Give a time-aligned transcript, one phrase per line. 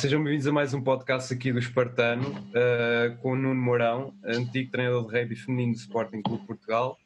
[0.00, 4.70] sejam bem-vindos a mais um podcast aqui do Espartano, uh, com o Nuno Mourão, antigo
[4.70, 6.96] treinador de rugby feminino do Sporting Clube Portugal.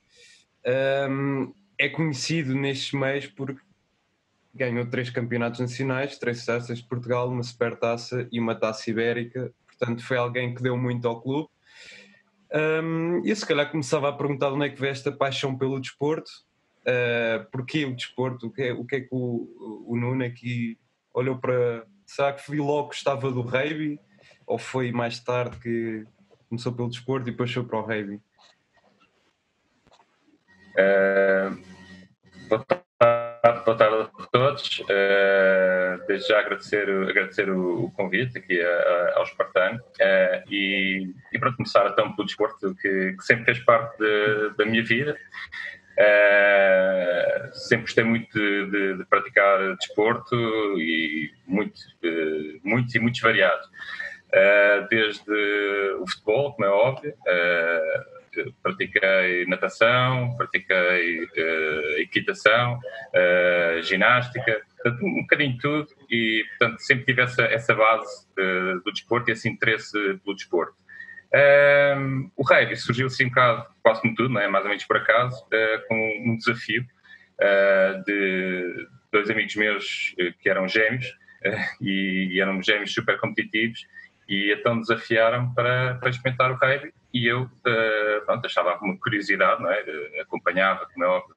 [1.10, 3.60] Um, é conhecido nestes meios porque
[4.54, 9.52] ganhou três campeonatos nacionais, três taças de Portugal, uma supertaça e uma taça ibérica.
[9.66, 11.48] Portanto, foi alguém que deu muito ao clube.
[12.54, 16.30] Um, e se calhar começava a perguntar onde é que veio esta paixão pelo desporto,
[16.82, 20.78] uh, porquê o desporto, o que é, o que, é que o, o Nuno aqui
[21.12, 21.92] olhou para.
[22.06, 23.98] Será que foi logo que estava do rugby?
[24.46, 26.04] Ou foi mais tarde que
[26.48, 28.20] começou pelo desporto e depois foi para o rugby?
[30.76, 31.62] Uh,
[32.48, 34.80] boa tarde, boa tarde a todos.
[34.80, 41.14] Uh, desde já agradecer, agradecer o, o convite aqui a, a, ao Espartano uh, e,
[41.32, 45.16] e para começar então pelo desporto que, que sempre fez parte de, da minha vida.
[45.94, 50.34] Uh, sempre gostei muito de, de, de, praticar desporto
[50.76, 53.66] e muito, uh, muitos e muitos variados.
[53.66, 55.30] Uh, desde
[56.00, 57.14] o futebol, como é óbvio,
[58.60, 61.28] pratiquei natação, pratiquei
[61.98, 62.80] equitação,
[63.82, 69.30] ginástica, portanto, um bocadinho de tudo e, portanto, sempre tive essa, essa base do desporto
[69.30, 69.92] e esse interesse
[70.24, 70.83] pelo desporto.
[71.34, 74.46] Um, o rugby surgiu assim um bocado, quase como tudo, não é?
[74.46, 76.86] mais ou menos por acaso, uh, com um desafio
[77.40, 81.06] uh, de dois amigos meus que eram gêmeos
[81.80, 83.86] e, e, eram gêmeos super competitivos
[84.28, 87.48] e então desafiaram para, para experimentar o rugby e eu
[88.24, 89.84] pronto, achava alguma curiosidade, não é?
[90.20, 91.36] acompanhava, como é óbvio,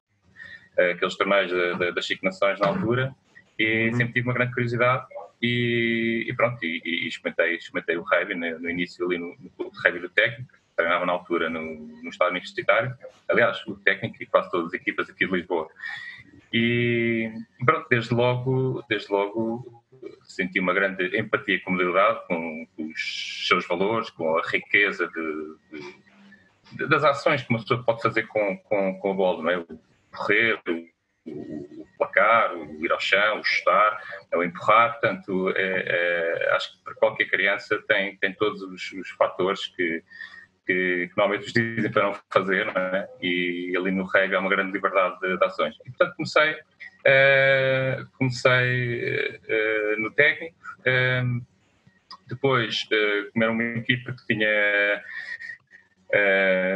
[0.92, 1.52] aqueles torneios
[1.94, 3.14] das Chico Nações na altura
[3.60, 3.96] e uhum.
[3.96, 5.06] sempre tive uma grande curiosidade
[5.42, 9.50] e, e pronto, e, e experimentei, experimentei o rugby no, no, início ali no, no
[9.52, 12.96] clube de do técnico, treinava na altura no, no estado universitário,
[13.28, 15.68] aliás, o técnico e quase todas as equipas aqui de Lisboa.
[16.54, 17.32] E
[17.66, 19.84] pronto, desde logo, desde logo
[20.24, 25.08] senti uma grande empatia com a modalidade, com, com os seus valores, com a riqueza
[25.08, 25.56] de,
[26.74, 29.58] de, das ações que uma pessoa pode fazer com, com, com a bola, não é?
[29.58, 29.80] O
[30.16, 30.62] correr,
[31.28, 34.02] o placar, o ir ao chão, o chutar,
[34.34, 39.10] o empurrar, portanto, é, é, acho que para qualquer criança tem, tem todos os, os
[39.12, 40.04] fatores que,
[40.66, 43.08] que, que, normalmente os dizem para não fazer, não é?
[43.22, 45.76] e ali no rugby há uma grande liberdade de, de ações.
[45.86, 51.46] E, portanto, comecei, uh, comecei uh, no técnico, uh,
[52.28, 55.04] depois, uh, como era uma equipa que tinha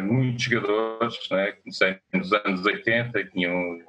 [0.04, 1.54] muitos jogadores, é?
[1.54, 3.80] comecei nos anos 80, tinham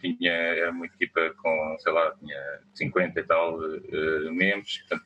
[0.00, 5.04] tinha, uma equipa com, sei lá, tinha 50 e tal uh, membros, portanto,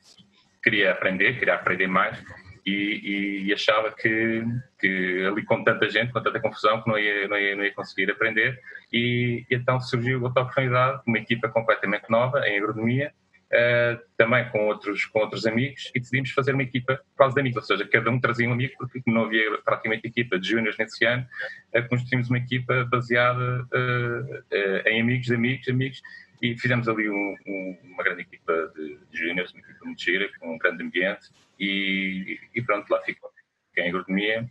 [0.63, 2.21] queria aprender, queria aprender mais
[2.65, 4.43] e, e, achava que,
[4.79, 7.73] que ali com tanta gente, com tanta confusão, que não ia, não ia, não ia
[7.73, 8.59] conseguir aprender
[8.91, 13.13] e, e então surgiu outra oportunidade, uma equipa completamente nova em agronomia,
[13.51, 17.57] uh, também com outros, com outros amigos, e decidimos fazer uma equipa quase de amigos,
[17.57, 21.05] ou seja, cada um trazia um amigo, porque não havia praticamente equipa de júniores nesse
[21.05, 21.25] ano,
[21.73, 26.01] uh, construímos uma equipa baseada uh, em amigos, amigos, amigos,
[26.41, 30.29] e fizemos ali um, um, uma grande equipa de, de júniores, uma equipa muito gira,
[30.39, 31.29] com um grande ambiente,
[31.59, 33.29] e, e pronto, lá ficou.
[33.69, 34.49] Fiquei em agronomia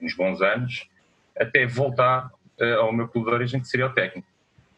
[0.00, 0.86] uns bons anos,
[1.38, 2.30] até voltar
[2.78, 4.28] ao meu clube de origem, que seria o técnico.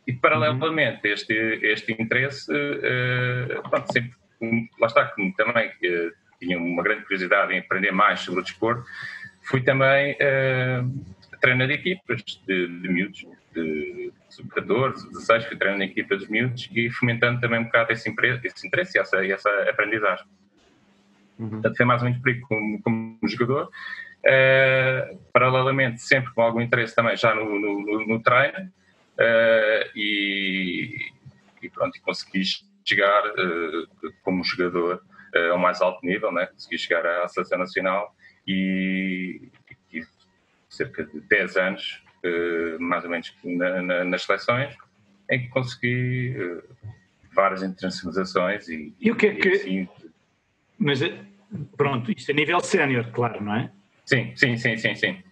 [0.07, 4.13] E paralelamente a este, este interesse, uh, pronto, sempre,
[4.79, 8.85] lá está, como também uh, tinha uma grande curiosidade em aprender mais sobre o desporto,
[9.43, 16.21] fui também uh, treinar de equipas de, de miúdos, de sub-14, 16, fui treinando equipas
[16.21, 18.13] de miúdos e fomentando também um bocado esse,
[18.45, 20.27] esse interesse e essa, essa aprendizagem.
[21.39, 21.51] Uhum.
[21.51, 23.71] Portanto, foi mais ou menos por aí como, como jogador.
[24.25, 28.73] Uh, paralelamente, sempre com algum interesse também já no, no, no treino,
[29.95, 31.11] e,
[31.63, 32.43] e, pronto, e consegui
[32.85, 35.03] chegar uh, como jogador
[35.35, 36.47] uh, ao mais alto nível, né?
[36.47, 38.15] consegui chegar à Seleção Nacional
[38.47, 39.51] e,
[39.91, 40.07] tive
[40.69, 42.03] cerca de 10 anos,
[42.81, 44.75] mais ou menos, na, na, nas seleções,
[45.31, 46.35] em que consegui
[47.33, 49.49] várias internacionalizações e, e o que é que...
[49.49, 49.89] Assim,
[50.79, 51.01] mas
[51.77, 53.71] pronto, isto a nível sénior, claro, não é?
[54.05, 55.23] Sim, sim, sim, sim, sim.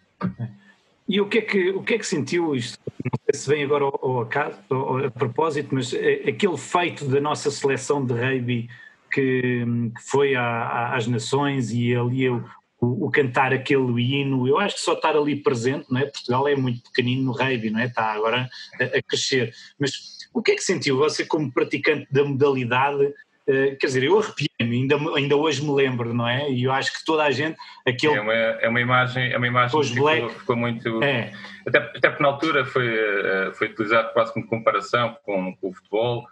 [1.08, 2.78] E o que é que, o que, é que sentiu isto?
[3.04, 4.58] Não sei se vem agora ao, acaso,
[5.04, 8.68] a propósito, mas é, aquele feito da nossa seleção de rugby
[9.12, 9.64] que,
[10.10, 12.44] foi às nações e ali o,
[12.80, 16.06] o, cantar aquele hino, eu acho que só estar ali presente, não é?
[16.06, 17.86] Portugal é muito pequenino no rugby, não é?
[17.86, 18.48] Está agora
[18.80, 19.52] a, a crescer.
[19.78, 19.92] Mas
[20.32, 23.12] o que é que sentiu você como praticante da modalidade
[23.48, 26.50] Uh, quer dizer, eu arrepiei-me, ainda, ainda hoje me lembro, não é?
[26.50, 27.58] E eu acho que toda a gente.
[27.86, 28.14] Aquele...
[28.14, 31.02] É, uma, é uma imagem, é uma imagem que ficou, ficou, muito.
[31.02, 31.32] É.
[31.66, 35.74] Até, até porque na altura foi, uh, foi utilizado quase como comparação com, com o
[35.74, 36.26] futebol.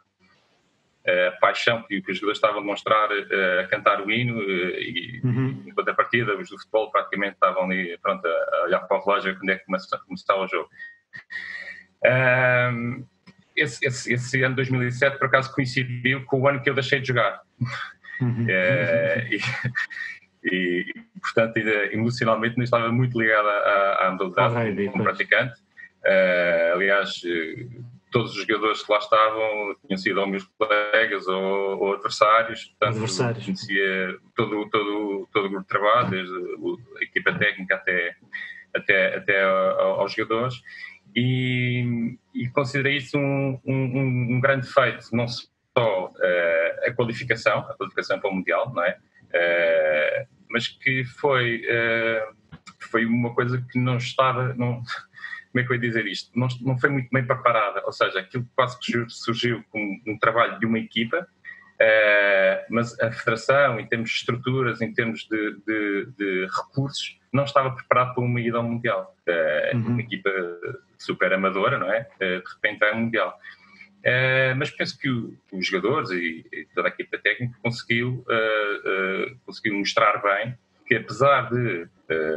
[1.07, 3.09] a paixão que, que, os jogadores estavam a demonstrar
[3.61, 5.65] a cantar o hino e uhum.
[5.67, 9.37] enquanto a partida os do futebol praticamente estavam ali pronto, a olhar para o relógio
[9.37, 10.71] quando é que começava o jogo.
[12.05, 13.05] Um,
[13.57, 17.09] esse, esse, esse, ano 2007 por acaso coincidiu com o ano que eu deixei de
[17.09, 17.41] jogar.
[18.21, 18.47] Uhum.
[18.49, 19.41] É, e,
[20.45, 25.61] e, portanto, emocionalmente não estava muito ligada à, à modalidade como praticante.
[26.05, 27.23] Uh, aliás,
[28.13, 32.97] todos os jogadores que lá estavam tinham sido ou meus colegas ou, ou adversários, portanto,
[32.97, 33.45] adversários.
[33.45, 38.15] conhecia todo, todo, todo o grupo de trabalho, desde a equipa técnica até,
[38.75, 40.55] até, até aos jogadores
[41.15, 47.75] e, e considerei isso um, um, um, grande feito, não só uh, a qualificação, a
[47.75, 48.99] qualificação para o Mundial, não é?
[49.29, 52.35] Uh, mas que foi, uh,
[52.79, 54.83] foi uma coisa que não estava, não,
[55.53, 56.31] como é que eu ia dizer isto?
[56.39, 60.59] Não, não foi muito bem preparada, ou seja, aquilo quase que surgiu como um trabalho
[60.59, 61.27] de uma equipa,
[61.83, 67.45] Uh, mas a federação, em termos de estruturas, em termos de, de, de recursos, não
[67.45, 69.17] estava preparado para uma ida ao Mundial.
[69.27, 69.87] Uh, uhum.
[69.89, 70.31] Uma equipa
[71.03, 72.09] super amadora, não é?
[72.17, 73.39] Uh, de repente é um Mundial.
[74.57, 78.25] mas penso que o, os jogadores e, e, toda a equipa técnica conseguiu,
[79.47, 81.89] conseguiu mostrar bem que apesar de,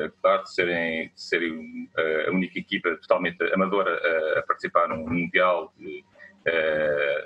[0.06, 1.90] apesar de serem, de serem
[2.28, 5.74] a única equipa totalmente amadora a, a participar num Mundial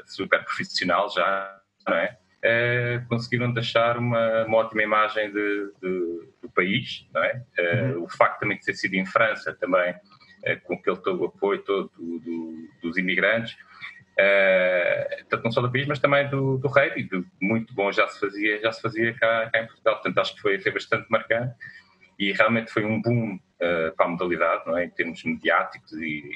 [0.05, 2.17] super profissional já, não é?
[3.09, 7.43] Conseguiram deixar uma, uma ótima imagem de, de, do país, não é?
[7.57, 8.03] Uh, uhum.
[8.03, 9.93] O facto também de ter sido em França também,
[10.63, 13.57] com aquele todo o apoio todo do, do, dos imigrantes,
[15.29, 17.09] tanto não só do país, mas também do, do rei, e
[17.41, 20.41] muito bom já se fazia, já se fazia cá, cá, em Portugal, portanto acho que
[20.41, 21.55] foi, foi bastante marcante
[22.17, 23.39] e realmente foi um boom
[23.95, 24.85] para a modalidade, não é?
[24.85, 26.31] Em termos mediáticos e,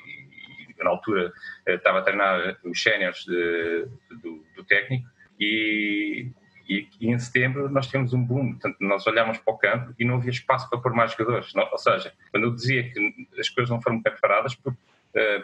[0.80, 1.32] e na altura
[1.68, 5.08] estava a treinar os séniores do, do técnico
[5.40, 6.32] e,
[6.68, 10.16] e, em setembro nós tivemos um boom, portanto nós olhámos para o campo e não
[10.16, 13.70] havia espaço para pôr mais jogadores, não, ou seja, quando eu dizia que as coisas
[13.70, 15.44] não foram preparadas, porque uh,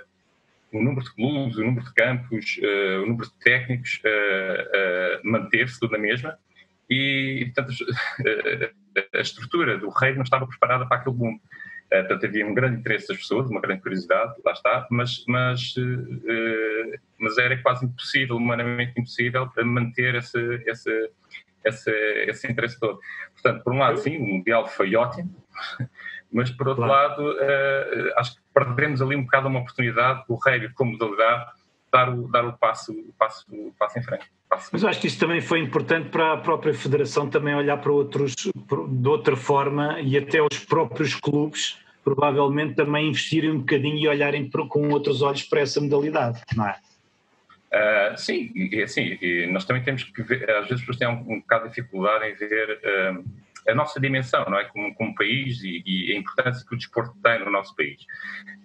[0.71, 5.79] o número de clubes, o número de campos, uh, o número de técnicos uh, manter-se
[5.79, 6.37] tudo na mesma
[6.89, 7.73] e portanto
[9.13, 11.39] a estrutura do rei não estava preparada para aquele boom.
[11.91, 15.75] Uh, portanto, havia um grande interesse das pessoas, uma grande curiosidade, lá está, mas, mas,
[15.77, 21.11] uh, mas era quase impossível, humanamente impossível, manter esse, esse,
[21.65, 21.91] esse,
[22.27, 22.99] esse interesse todo.
[23.33, 25.33] Portanto, por um lado, sim, o Mundial foi ótimo,
[26.31, 27.23] mas por outro claro.
[27.23, 31.58] lado, uh, acho que perdemos ali um bocado uma oportunidade, o rugby como modalidade,
[31.91, 34.25] dar o, dar o, passo, o, passo, o passo em frente.
[34.49, 34.69] Passo.
[34.71, 37.91] Mas eu acho que isso também foi importante para a própria Federação também olhar para
[37.91, 44.07] outros de outra forma e até os próprios clubes provavelmente também investirem um bocadinho e
[44.07, 46.77] olharem com outros olhos para essa modalidade, não é?
[47.71, 51.07] Uh, sim, e, assim, e nós também temos que ver, às vezes as pessoas têm
[51.07, 53.23] um, um bocado de dificuldade em ver uh,
[53.67, 54.65] a nossa dimensão, não é?
[54.65, 58.01] Como, como país e, e, a importância que o desporto tem no nosso país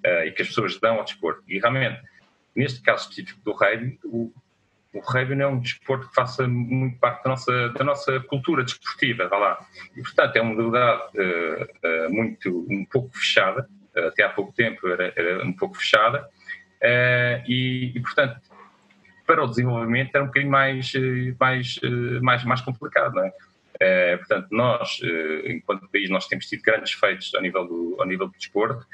[0.06, 1.42] uh, e que as pessoas dão ao desporto.
[1.46, 2.00] E realmente,
[2.54, 4.32] neste caso específico do rugby, o,
[4.94, 8.62] o rugby não é um desporto que faça muito parte da nossa, da nossa cultura
[8.62, 9.66] desportiva, vá lá.
[9.96, 14.52] E, portanto, é uma modalidade uh, uh, muito, um pouco fechada, uh, até há pouco
[14.52, 16.28] tempo era, era um pouco fechada,
[17.48, 18.38] e, e, portanto,
[19.26, 20.92] para o desenvolvimento era um bocadinho mais,
[21.40, 21.80] mais,
[22.20, 24.16] mais, mais complicado, não é?
[24.18, 25.00] portanto, nós,
[25.46, 28.86] enquanto país, nós temos tido grandes feitos ao nível do, ao nível do desporto,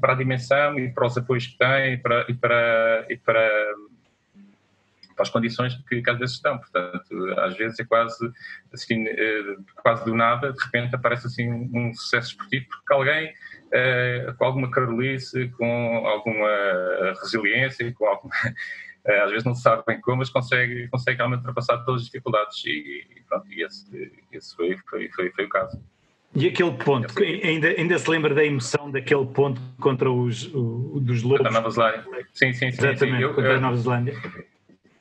[0.00, 3.74] para a dimensão e para os apoios que tem e para, e para, e para
[5.18, 6.56] para as condições que, que às vezes estão.
[6.56, 8.32] Portanto, às vezes é quase
[8.72, 13.34] assim, eh, quase do nada, de repente aparece assim um sucesso esportivo porque alguém
[13.72, 16.48] eh, com alguma carolice, com alguma
[17.20, 18.32] resiliência, com alguma,
[19.04, 22.06] eh, às vezes não se sabe bem como, mas consegue, consegue realmente ultrapassar todas as
[22.06, 25.82] dificuldades e, pronto, e esse, esse foi, foi, foi, foi o caso.
[26.34, 31.22] E aquele ponto, ainda, ainda se lembra da emoção daquele ponto contra os o, dos
[31.22, 31.38] Lobos?
[31.38, 32.04] Contra a Nova Zelândia.
[32.32, 32.86] Sim, sim, sim.
[32.86, 33.22] Exatamente, sim.
[33.22, 34.14] Eu, contra a Nova Zelândia.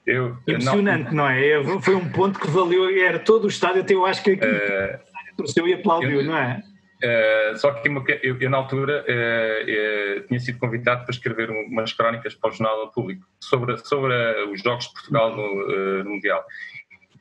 [0.05, 1.25] Eu, Impressionante, não...
[1.25, 1.29] não...
[1.29, 1.81] é?
[1.81, 4.99] Foi um ponto que valeu, era todo o estádio, até eu acho que aqui uh,
[5.35, 6.63] torceu e aplaudiu, não é?
[6.97, 7.87] Uh, só que
[8.23, 12.53] eu, eu na altura uh, uh, tinha sido convidado para escrever umas crónicas para o
[12.53, 14.15] Jornal Público sobre, sobre
[14.51, 16.43] os Jogos de Portugal no, no Mundial.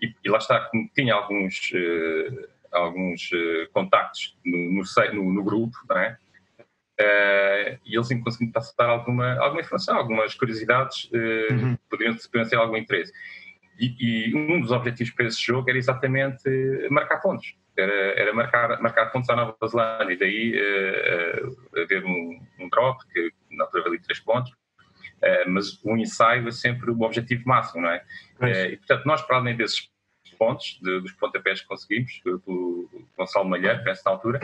[0.00, 1.72] E, e, lá está, tinha alguns,
[2.72, 3.30] alguns
[3.72, 4.82] contactos no,
[5.14, 6.18] no, no, grupo, não é?
[6.98, 11.78] Uh, e eles conseguindo passar alguma, alguma informação, algumas curiosidades, uh, uhum.
[11.90, 13.12] poderiam, poderiam ter algum interesse.
[13.78, 16.48] E, e, um dos objetivos para esse jogo era exatamente
[16.90, 22.40] marcar pontos, era, era marcar, marcar pontos à Nova Zelândia, e daí uh, haver um,
[22.60, 24.52] um, drop, que na altura valia 3 pontos,
[25.48, 28.02] mas o ensaio é sempre o objetivo máximo, não é?
[28.70, 29.90] e, portanto, nós, para além desses
[30.36, 34.40] pontos, de, dos pontapés que conseguimos, pelo Gonçalo Malheiro, penso na altura,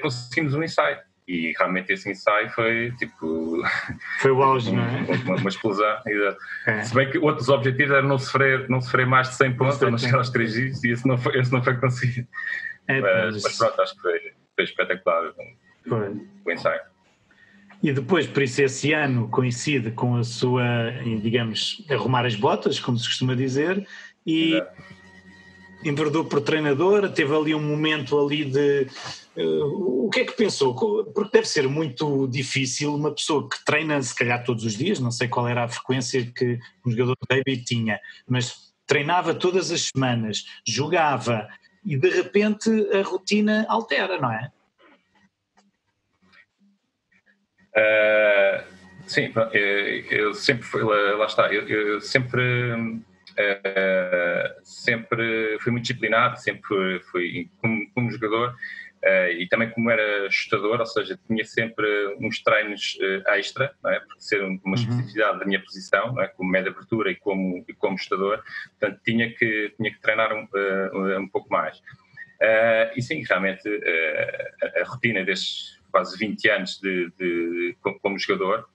[0.00, 3.62] conseguimos um ensaio e realmente esse ensaio foi tipo.
[4.20, 5.02] Foi o auge, não é?
[5.24, 5.98] Uma, uma explosão.
[6.66, 6.82] É.
[6.82, 9.98] Se bem que outros objetivos eram não sofrer, não sofrer mais de 100 pontos, não
[9.98, 12.26] chegar aos 3 dias, e esse não foi, esse não foi conseguido.
[12.88, 14.20] É, mas, mas, pronto, acho que foi,
[14.56, 15.32] foi espetacular
[15.88, 16.26] foi.
[16.44, 16.80] o ensaio.
[17.82, 22.98] E depois, por isso, esse ano coincide com a sua, digamos, arrumar as botas, como
[22.98, 23.86] se costuma dizer,
[24.26, 24.56] e.
[24.56, 25.01] É
[25.84, 28.86] enverdou por treinador, teve ali um momento ali de
[29.36, 30.74] uh, o que é que pensou?
[31.12, 35.10] Porque deve ser muito difícil uma pessoa que treina se calhar todos os dias, não
[35.10, 40.44] sei qual era a frequência que um jogador de tinha, mas treinava todas as semanas,
[40.66, 41.48] jogava
[41.84, 44.50] e de repente a rotina altera, não é?
[47.74, 48.64] Uh,
[49.06, 49.32] sim,
[50.10, 53.00] eu sempre fui, lá, lá está, eu, eu sempre
[53.32, 60.26] Uh, sempre fui muito disciplinado, sempre fui, como, como, jogador uh, e também como era
[60.26, 64.00] ajustador, ou seja, tinha sempre uns treinos uh, extra, não é?
[64.00, 64.74] por ser uma uhum.
[64.74, 66.28] especificidade da minha posição, não é?
[66.28, 68.42] como média abertura e como, e como ajustador,
[68.78, 70.46] portanto tinha que, tinha que treinar um,
[71.18, 71.82] um pouco mais.
[72.94, 78.68] e sim, realmente a, a, rotina destes quase 20 anos de, de como, como jogador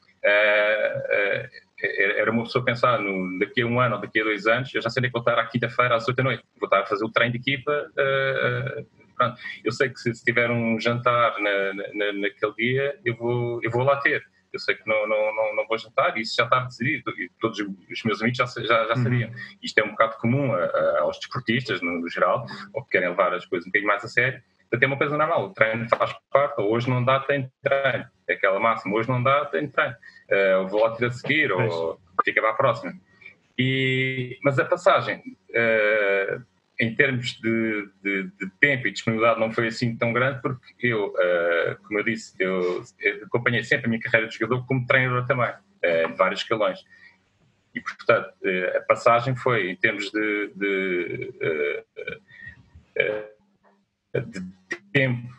[1.79, 4.81] era uma pessoa pensar no, daqui a um ano ou daqui a dois anos, eu
[4.81, 7.05] já sei que vou estar à quinta-feira às oito da noite, vou estar a fazer
[7.05, 7.71] o treino de equipa.
[7.95, 13.15] Uh, uh, eu sei que se, se tiver um jantar na, na, naquele dia, eu
[13.15, 14.23] vou, eu vou lá ter.
[14.51, 17.29] Eu sei que não, não, não, não vou jantar, e isso já está decidido, e
[17.39, 19.03] todos os meus amigos já, já, já uhum.
[19.03, 19.31] sabiam.
[19.61, 23.09] Isto é um bocado comum a, a, aos desportistas, no, no, geral, ou que querem
[23.09, 24.41] levar as coisas um bocadinho mais a sério.
[24.61, 28.07] Portanto, é uma coisa normal, o treino faz parte, hoje não dá, tem treino.
[28.27, 29.95] É aquela máxima, hoje não dá, tem treino
[30.31, 32.93] uh, vou lá ter a seguir ou fica para a próxima.
[33.57, 35.19] E, mas a passagem,
[35.49, 36.43] uh,
[36.79, 41.07] em termos de, de, de, tempo e disponibilidade, não foi assim tão grande, porque eu,
[41.07, 45.25] uh, como eu disse, eu, eu, acompanhei sempre a minha carreira de jogador como treinador
[45.25, 46.79] também, uh, de vários escalões.
[47.73, 48.33] E, portanto,
[48.75, 51.33] a passagem foi, em termos de, de,
[54.25, 55.36] de tempo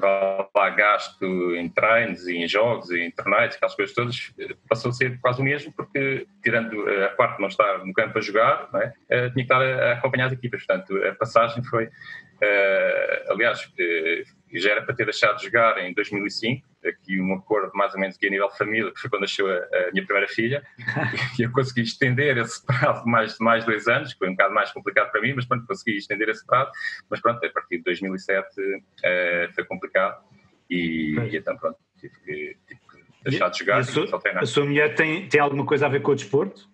[0.00, 4.90] vá gasto em treinos e em jogos e em torneios, aquelas coisas todas, eh, passou
[4.90, 8.18] a ser quase o mesmo, porque tirando eh, a parte de não estar no campo
[8.18, 8.92] a jogar, é?
[9.30, 10.64] tinha que estar a acompanhar as equipas.
[10.64, 11.88] Portanto, a passagem foi
[12.38, 17.70] Uh, aliás, uh, já era para ter deixado de jogar em 2005, aqui um acordo
[17.74, 20.28] mais ou menos aqui a nível família, que foi quando nasceu a, a minha primeira
[20.28, 20.62] filha,
[21.38, 24.54] e eu consegui estender esse prazo mais, de mais dois anos, que foi um bocado
[24.54, 26.70] mais complicado para mim, mas pronto, consegui estender esse prazo,
[27.10, 30.22] mas pronto, a partir de 2007 uh, foi complicado,
[30.70, 34.46] e, e, então pronto, tive que, tive que deixar de jogar e a, sua, a
[34.46, 36.68] sua mulher tem, tem alguma coisa a ver com o desporto?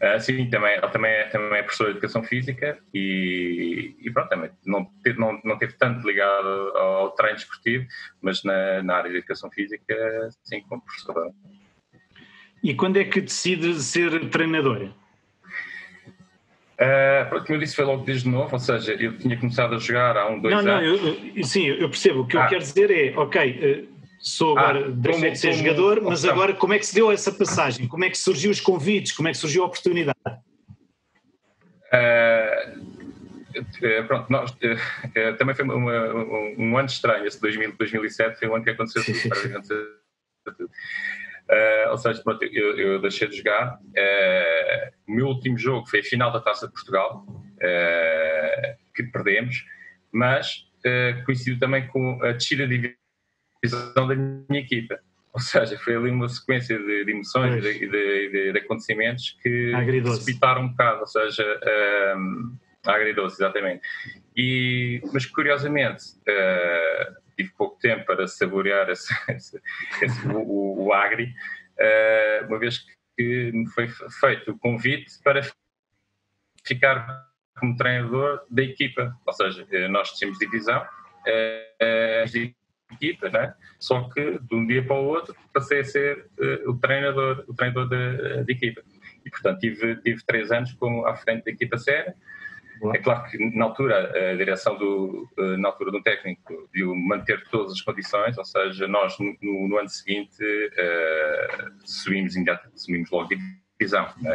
[0.00, 4.30] Uh, sim, também, ela também é, também é professora de Educação Física e, e pronto,
[4.30, 7.86] também não, teve, não, não teve tanto ligado ao treino esportivo,
[8.22, 9.94] mas na, na área de Educação Física,
[10.42, 11.30] sim, como professora.
[12.62, 14.90] E quando é que decide ser treinador?
[16.80, 19.78] Uh, pronto, como eu disse, foi logo desde novo, ou seja, eu tinha começado a
[19.78, 21.02] jogar há um, dois não, anos.
[21.02, 22.20] Não, eu, sim, eu percebo.
[22.20, 22.44] O que ah.
[22.44, 23.86] eu quero dizer é, ok,
[24.20, 27.10] sou agora, ah, deixei de ser como, jogador, mas agora como é que se deu
[27.10, 27.88] essa passagem?
[27.88, 29.12] Como é que surgiu os convites?
[29.12, 30.18] Como é que surgiu a oportunidade?
[31.92, 32.86] Uh,
[34.06, 38.54] pronto, nós, uh, também foi uma, um, um, ano estranho, esse 2000, 2007 foi o
[38.54, 39.18] ano que aconteceu tudo.
[41.50, 43.80] Uh, ou seja, pronto, eu, eu, deixei de jogar.
[45.08, 47.26] o meu último jogo foi a final da Taça de Portugal,
[48.94, 49.64] que perdemos,
[50.12, 50.64] mas
[51.26, 52.96] coincidiu também com a descida de
[53.62, 54.98] visão da minha equipa.
[55.32, 59.72] Ou seja, foi ali uma sequência de, de emoções e de, de, de, acontecimentos que
[60.02, 61.44] precipitaram um bocado, ou seja,
[62.16, 63.82] um, agridoce, exatamente.
[64.36, 69.62] E, mas curiosamente, uh, tive pouco tempo para saborear esse, esse,
[70.02, 71.32] esse o, o, agri,
[71.78, 72.84] uh, uma vez
[73.16, 75.42] que me foi feito o convite para
[76.64, 79.16] ficar como treinador da equipa.
[79.24, 82.26] Ou seja, nós tínhamos divisão, uh,
[82.94, 83.54] equipa, né?
[83.78, 87.54] só que de um dia para o outro passei a ser uh, o treinador, o
[87.54, 88.82] treinador da equipa.
[89.24, 92.14] E portanto tive, tive três anos como à frente da equipa séria.
[92.94, 97.44] É claro que na altura a direção do eh, na altura do técnico viu manter
[97.50, 99.36] todas as condições, ou seja, nós no,
[99.68, 102.32] no ano seguinte uh, subimos,
[102.74, 103.28] subimos logo
[103.78, 104.34] divisão, né?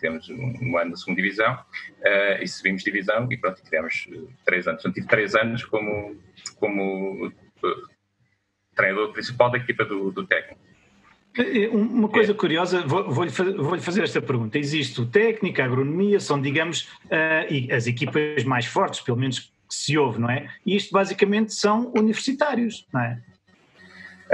[0.00, 4.08] temos um, ano na segunda divisão uh, e subimos divisão e pronto, tivemos
[4.46, 4.80] três anos.
[4.80, 6.16] Então tive três anos como
[6.58, 7.30] como
[8.74, 10.60] treinador principal da equipa do, do técnico.
[11.38, 12.34] Eh, uma coisa é.
[12.34, 14.58] curiosa, vou-lhe vou fazer esta pergunta.
[14.58, 19.74] Existe o técnico, a agronomia, são, digamos, uh, as equipas mais fortes, pelo menos que
[19.74, 20.48] se ouve, não é?
[20.64, 23.20] E isto basicamente são universitários, não é?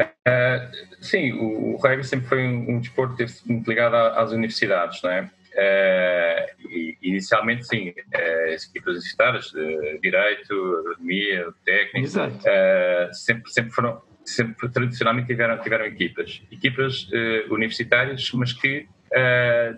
[0.01, 5.11] Uh, sim, o, o rugby sempre foi um, um desporto muito ligado às universidades, não
[5.11, 5.31] é?
[5.53, 13.71] Uh, e, inicialmente, sim, uh, as equipas universitárias de Direito, Agronomia, Técnico, uh, sempre, sempre
[13.73, 16.43] foram, sempre tradicionalmente tiveram, tiveram equipas.
[16.53, 17.09] Equipas
[17.51, 18.87] universitárias, mas que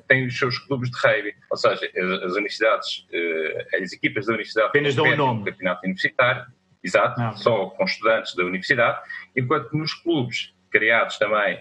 [0.06, 1.34] têm os seus clubes de rugby.
[1.50, 3.06] Ou seja, as, as universidades,
[3.80, 5.50] as equipas da universidade apenas dão o nome.
[5.50, 6.44] campeonato universitário,
[6.84, 7.32] exato, ah.
[7.32, 9.00] só com estudantes da universidade,
[9.34, 11.58] enquanto nos clubes criados também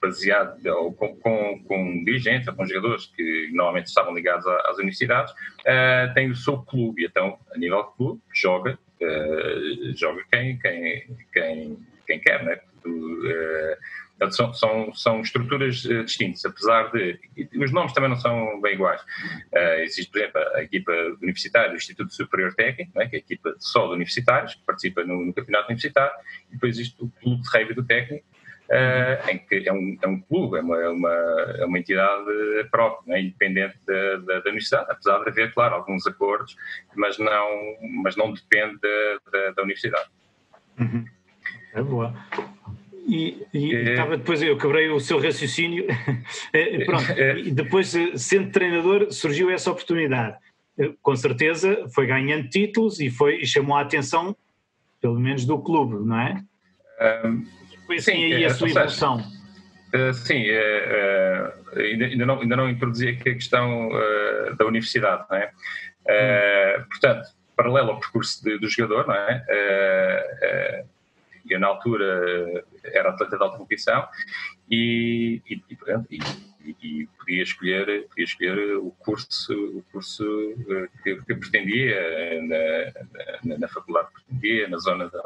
[0.00, 5.32] baseado ou com, com, com dirigentes ou com jogadores que normalmente estavam ligados às universidades,
[5.32, 7.04] uh, tem o seu clube.
[7.04, 12.60] Então, a nível de clube, joga, uh, joga quem, quem, quem, quem quer, né?
[12.86, 13.76] Uh,
[14.18, 17.20] Portanto, são, são, são estruturas uh, distintas, apesar de.
[17.56, 19.00] os nomes também não são bem iguais.
[19.52, 23.06] Uh, existe, por exemplo, a equipa universitária do Instituto Superior Técnico, é?
[23.06, 26.12] que é a equipa só de universitários, que participa no, no campeonato universitário,
[26.50, 28.26] e depois existe o Clube de Rugby do Técnico,
[28.70, 31.14] uh, em que é um, é um clube, é uma, é uma,
[31.58, 32.24] é uma entidade
[32.70, 36.56] própria, né, independente da, da, da, universidade, apesar de haver, claro, alguns acordos,
[36.94, 38.78] mas não, mas não depende
[39.32, 40.08] da, da universidade.
[40.78, 41.04] Uhum.
[41.74, 42.14] É boa.
[43.06, 43.92] E, e é.
[43.92, 45.86] estava depois, eu quebrei o seu raciocínio,
[46.52, 47.38] é, pronto, é.
[47.38, 50.36] e depois, sendo treinador, surgiu essa oportunidade.
[51.02, 54.36] Com certeza foi ganhando títulos e, foi, e chamou a atenção,
[55.00, 56.44] pelo menos do clube, não é?
[57.00, 57.46] Um,
[57.90, 59.16] assim sim, aí a é, sua evolução?
[59.94, 63.88] Uh, sim, uh, uh, ainda, não, ainda não introduzi aqui a questão
[64.58, 65.50] da universidade, não é?
[66.08, 66.84] Hum.
[66.88, 70.84] Portanto, paralelo ao percurso de, do jogador, não é?
[71.48, 74.06] eu na altura era atleta de alta competição
[74.70, 75.62] e, e,
[76.10, 76.18] e,
[76.82, 80.24] e, podia escolher podia escolher o curso o curso
[81.02, 85.16] que, que pretendia na, na, na, faculdade que pretendia na zona de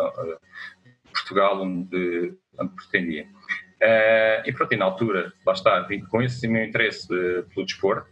[1.13, 3.27] Portugal onde onde pretendia.
[3.83, 8.09] Uh, e pronto, e na altura, lá está, com esse meu interesse uh, pelo desporto,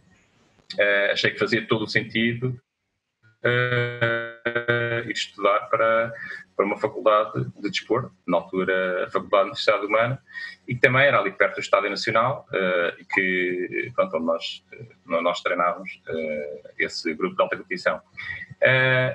[0.73, 2.59] uh, achei que fazia todo o sentido
[5.07, 6.13] ir estudar para,
[6.55, 10.21] para uma faculdade de desporto, na altura a Faculdade de Universidade Humana,
[10.67, 12.45] e que também era ali perto do Estádio Nacional,
[12.99, 14.63] e que, pronto, onde nós,
[15.07, 15.89] nós treinávamos
[16.77, 17.99] esse grupo de alta competição.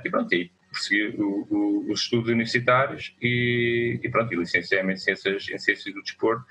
[0.05, 0.51] e pronto, e
[1.19, 6.45] o, os estudos universitários e, e pronto, e licenciei-me em ciências, em ciências do desporto,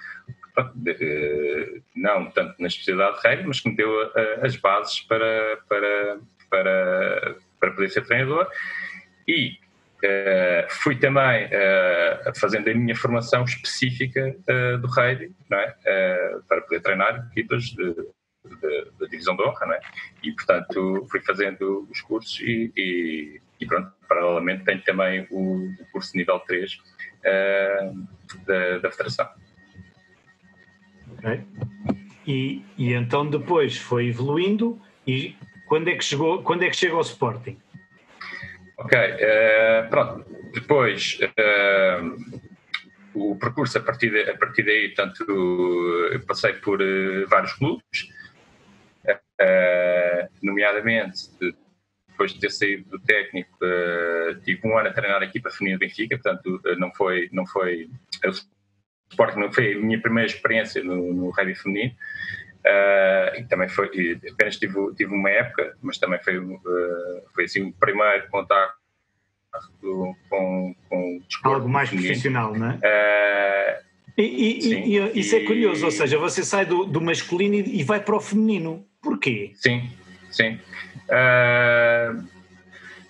[0.53, 4.55] pronto, de, uh, não tanto na especialidade de rugby, mas que me deu uh, as
[4.55, 8.47] bases para, para, para, para poder ser treinador
[9.27, 9.57] e
[10.05, 16.37] Uh, fui também uh, fazendo a minha formação específica uh, do rugby, é?
[16.47, 17.73] para poder treinar equipas
[18.99, 19.79] da divisão de honra, não é?
[20.21, 25.85] E, portanto, fui fazendo os cursos e, e, e pronto, paralelamente tenho também o, o
[25.91, 28.07] curso nível 3 uh,
[28.45, 29.29] da, da Federação.
[31.17, 31.41] Ok.
[32.27, 35.35] E, e então depois foi evoluindo e
[35.67, 37.57] quando é que chegou, quando é que chega ao Sporting?
[38.77, 42.41] Ok, uh, pronto, depois uh,
[43.13, 45.25] o percurso a partir, de, a partir daí, portanto,
[46.11, 48.09] eu passei por uh, vários clubes,
[50.41, 51.29] nomeadamente
[52.15, 55.77] depois de ter saído do técnico, uh, tive um ano a treinar a equipa feminina
[55.77, 57.29] do Benfica, portanto, uh, não foi.
[57.31, 57.89] Não foi
[58.25, 58.55] o
[59.11, 61.93] Sporting não foi a minha primeira experiência no, no rugby feminino.
[62.61, 66.41] Uh, e também foi, apenas tive, tive uma época, mas também foi,
[67.35, 68.73] foi assim o primeiro contato
[69.79, 72.13] com, com, com Algo mais feminino.
[72.13, 73.81] profissional, não é?
[74.17, 77.99] E, e, e, isso é curioso, ou seja, você sai do, do masculino e vai
[77.99, 78.83] para o feminino.
[79.01, 79.51] Porquê?
[79.53, 79.87] Sim,
[80.35, 80.59] sim.
[81.09, 82.27] Uh,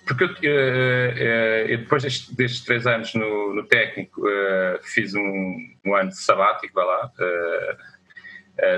[0.06, 4.22] porque eu, uh, uh, depois destes, destes, três anos no, no técnico,
[4.82, 7.12] fiz um, um, ano sabático, vai lá,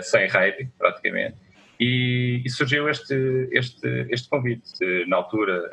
[0.02, 1.37] sem rede, praticamente,
[1.78, 4.72] e, e, surgiu este, este, este convite,
[5.06, 5.68] na altura,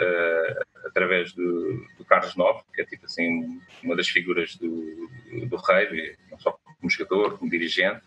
[0.85, 5.09] através do, do, Carlos Novo, que é tipo assim uma das figuras do,
[5.47, 8.01] do rei, não só como jogador, como dirigente,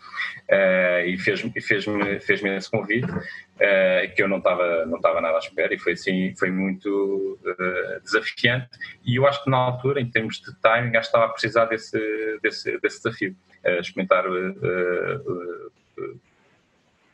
[0.48, 4.96] uh, e fez-me fez -me, fez -me esse convite, uh, que eu não estava não
[4.96, 8.68] estava nada à espera, e foi assim, foi muito uh, desafiante,
[9.04, 11.64] e eu acho que na altura, em termos de timing, acho que estava a precisar
[11.66, 11.98] desse,
[12.42, 13.36] desse, desse desafio,
[13.80, 14.24] experimentar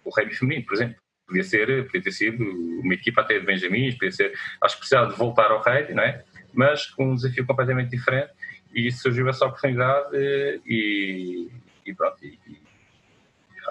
[0.05, 0.97] o rugby feminino, por exemplo.
[1.27, 2.45] Podia ser, podia ter sido
[2.83, 6.03] uma equipa até de Benjamins, podia ser, acho que precisava de voltar ao rugby, não
[6.03, 6.23] é?
[6.53, 8.31] Mas com um desafio completamente diferente,
[8.75, 10.09] e surgiu essa oportunidade
[10.67, 11.49] e,
[11.87, 12.59] e pronto, e, e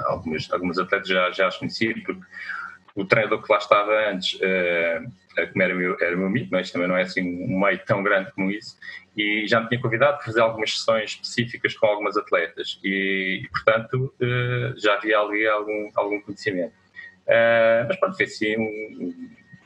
[0.06, 2.20] algumas, algumas atletas já, já as conheci, porque
[2.96, 6.72] o treinador que lá estava antes, uh, como era o meu, era meu amigo, mas
[6.72, 8.78] também não é assim um meio tão grande como isso,
[9.18, 13.50] e já me tinha convidado para fazer algumas sessões específicas com algumas atletas, e, e
[13.50, 16.74] portanto uh, já havia ali algum, algum conhecimento.
[17.26, 19.14] Uh, mas pronto, foi assim um,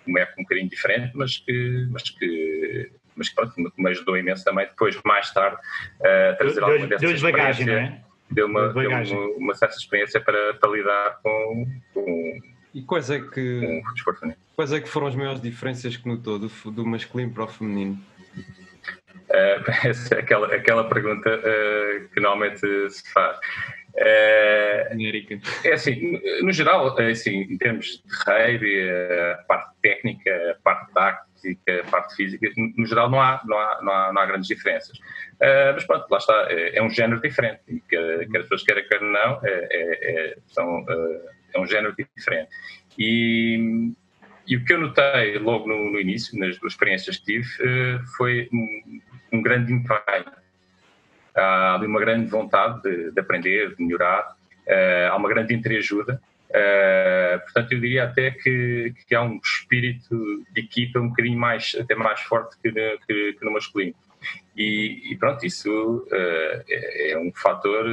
[0.07, 4.67] um época um bocadinho diferente, mas que, mas que, mas pronto, me ajudou imenso também
[4.67, 5.57] depois, mais tarde,
[6.01, 8.01] a trazer alguma dessas deu bagagem, não é?
[8.29, 9.01] Deu uma, deu uma,
[9.37, 12.39] uma certa experiência para, para lidar com, com
[12.73, 13.81] e quais é que
[14.55, 17.99] quais é que foram as maiores diferenças que notou do, do masculino para o feminino?
[19.27, 23.37] Uh, aquela, aquela pergunta uh, que normalmente se faz.
[23.97, 24.87] Uh,
[25.65, 30.93] é assim, no geral, é assim, em termos de rugby, a parte técnica, a parte
[30.93, 34.47] tática, a parte física, no geral não há, não há, não há, não há grandes
[34.47, 34.97] diferenças.
[34.97, 38.63] Uh, mas pronto, lá está, é, é um género diferente, e que, que as pessoas
[38.63, 42.49] querem, quer não, é, é, é são, uh, é um género diferente.
[42.97, 43.91] E,
[44.47, 48.05] e o que eu notei logo no, no início, nas duas experiências que tive, uh,
[48.17, 49.01] foi um,
[49.33, 50.31] um, grande empenho.
[51.35, 54.35] Há ali uma grande vontade de, de aprender, de melhorar,
[54.67, 56.21] uh, há uma grande entreajuda.
[56.49, 61.75] Uh, portanto, eu diria até que, que há um espírito de equipa um bocadinho mais,
[61.79, 63.93] até mais forte que, que, que no masculino.
[64.55, 67.85] E, e, pronto, isso é, é um fator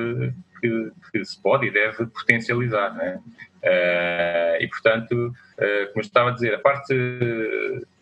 [0.61, 2.95] que, que, se pode e deve potencializar.
[2.95, 3.21] Né?
[3.63, 6.95] Uh, e, portanto, uh, como eu estava a dizer, a parte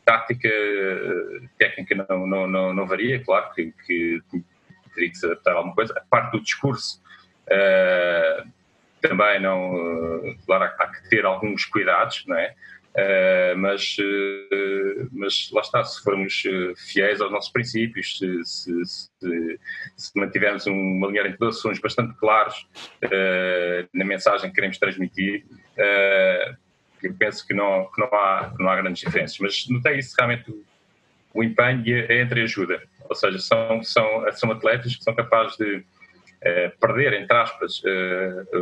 [0.05, 0.49] tática,
[1.59, 4.23] técnica não, não, não, não varia, claro que, que,
[4.95, 5.92] teria que se adaptar a alguma coisa.
[5.97, 7.03] A parte do discurso
[7.49, 8.49] uh,
[9.01, 12.55] também não, claro, há, que ter alguns cuidados, não é?
[12.92, 16.42] Uh, mas, uh, mas lá está, se formos
[16.76, 19.61] fiéis aos nossos princípios, se, se, se,
[19.96, 22.66] se mantivermos uma linha de relações bastante claros
[23.02, 25.44] uh, na mensagem que queremos transmitir,
[27.02, 29.38] eu penso que não, que, não há, que não há grandes diferenças.
[29.38, 30.55] Mas notei isso realmente
[31.35, 32.83] o, empenho e a entreajuda.
[33.09, 35.83] Ou seja, são, são, são atletas que são capazes de
[36.81, 37.83] perder, entre aspas,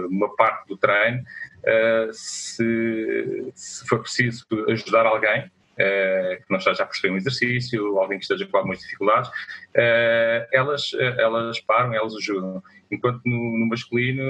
[0.09, 1.23] uma parte do treino
[1.65, 7.99] uh, se, se, for preciso ajudar alguém uh, que não esteja a perceber um exercício,
[7.99, 12.63] alguém que esteja com algumas dificuldades, uh, elas, elas param, elas ajudam.
[12.91, 14.23] Enquanto no, no masculino,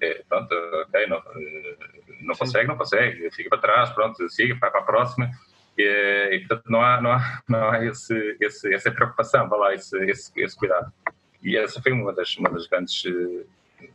[0.00, 1.22] é, pronto, ok, não,
[2.20, 5.30] não consegue, não consegue, fica para trás, pronto, siga, vai para a próxima.
[5.76, 9.74] E, e, portanto não há, não há, não há esse, esse, essa preocupação, vai lá,
[9.74, 10.92] esse, esse, esse cuidado.
[11.42, 13.02] E essa foi uma das, uma das grandes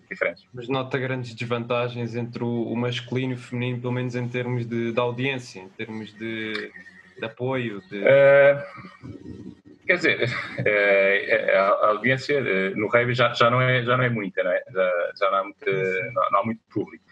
[0.09, 0.45] diferentes.
[0.53, 4.91] Mas nota grandes desvantagens entre o, masculino e o feminino, pelo menos em termos de,
[4.91, 6.71] de audiência, em termos de,
[7.17, 7.81] de apoio?
[7.89, 7.99] De...
[7.99, 14.03] Uh, quer dizer, uh, a, audiência uh, no rugby já, já, não é, já não
[14.03, 14.63] é muita, não é?
[14.71, 15.65] Já, já não, há muito,
[16.13, 17.03] não, não há muito público.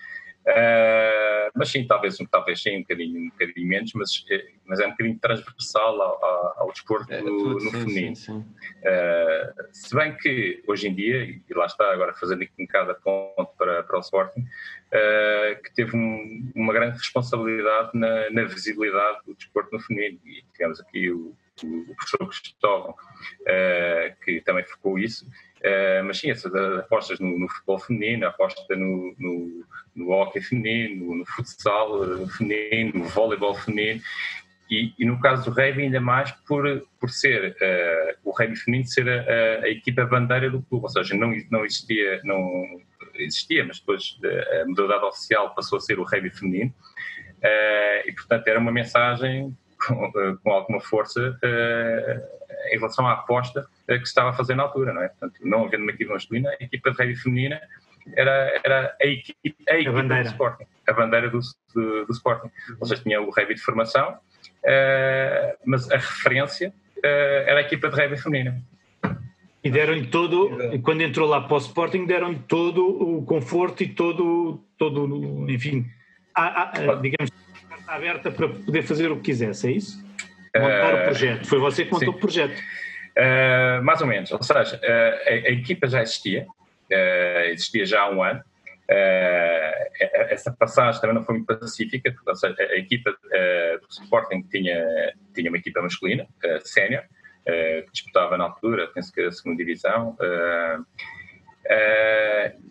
[0.48, 4.88] Uh, mas sim, talvez, talvez sim, um bocadinho, um bocadinho menos, mas, eh, mas é
[4.88, 8.16] um bocadinho transversal ao, ao, ao desporto é, no, no sim, feminino.
[8.16, 8.46] Sim, sim.
[8.80, 12.92] Uh, se bem que hoje em dia, e lá está agora fazendo aqui um bocado
[12.92, 18.44] a ponto para, para o Sporting, uh, que teve um, uma grande responsabilidade na, na,
[18.44, 20.20] visibilidade do desporto no feminino.
[20.26, 22.96] E tivemos aqui o, o professor Cristóvão,
[24.24, 25.28] que também focou isso.
[25.58, 29.66] Uh, mas sim, essas apostas no, no, futebol feminino, aposta no, no,
[29.96, 34.02] no hockey feminino, no futsal uh, feminino, no voleibol feminino,
[34.70, 38.88] e, e, no caso do rugby ainda mais por, por ser uh, o rugby feminino
[38.88, 42.64] ser a, a, equipa bandeira do clube, ou seja, não, não existia, não
[43.16, 44.20] existia, mas depois
[44.62, 46.74] a modalidade oficial passou a ser o rugby feminino,
[48.06, 50.12] e portanto era uma mensagem com,
[50.44, 51.40] com alguma força
[52.72, 55.08] em relação à aposta que se estava a fazer na altura, não é?
[55.10, 57.62] Portanto, não havendo uma equipa masculina, a equipa de rugby feminina
[58.16, 61.40] era, era a equipe, a equipe a do Sporting, a bandeira do,
[61.74, 62.52] do, do Sporting.
[62.80, 67.06] Ou seja, tinha o rugby de formação, uh, mas a referência uh,
[67.46, 68.62] era a equipa de rugby feminina.
[69.64, 70.50] E deram-lhe todo,
[70.84, 75.86] quando entrou lá para o Sporting, deram-lhe todo o conforto e todo, todo enfim,
[76.34, 77.32] a, a, digamos,
[77.88, 80.06] aberta para poder fazer o que quisesse, é isso?
[80.56, 81.48] Montar uh, o projeto.
[81.48, 82.18] Foi você que montou sim.
[82.18, 82.62] o projeto.
[83.18, 84.32] Uh, mais ou menos.
[84.32, 86.46] Ou seja, uh, a, a, equipa já existia,
[87.46, 88.42] existia já há um ano.
[90.30, 95.14] essa passagem também não foi muito pacífica, ou seja, a, a equipa do Sporting tinha,
[95.34, 97.04] tinha uma equipa masculina, uh, sénior,
[97.46, 100.18] que disputava na altura, penso que a segunda divisão,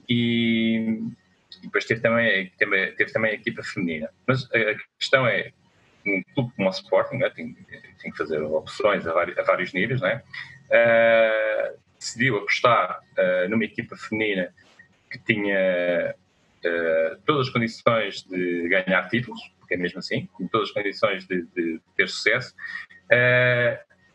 [0.08, 1.00] e,
[1.58, 4.10] e, depois teve também, teve, teve também a equipa feminina.
[4.26, 5.50] Mas a questão é,
[6.06, 7.54] um clube como o Sporting, né, tem,
[8.00, 10.22] tem que fazer opções a vários, a vários níveis, né,
[10.70, 14.52] uh, decidiu apostar uh, numa equipa feminina
[15.10, 16.14] que tinha
[16.64, 21.26] uh, todas as condições de ganhar títulos, porque é mesmo assim, com todas as condições
[21.26, 22.54] de, de ter sucesso,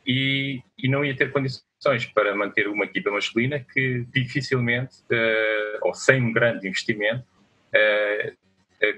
[0.06, 4.96] e, e, não ia ter condições para manter uma equipa masculina que dificilmente,
[5.82, 7.24] ou sem um grande investimento,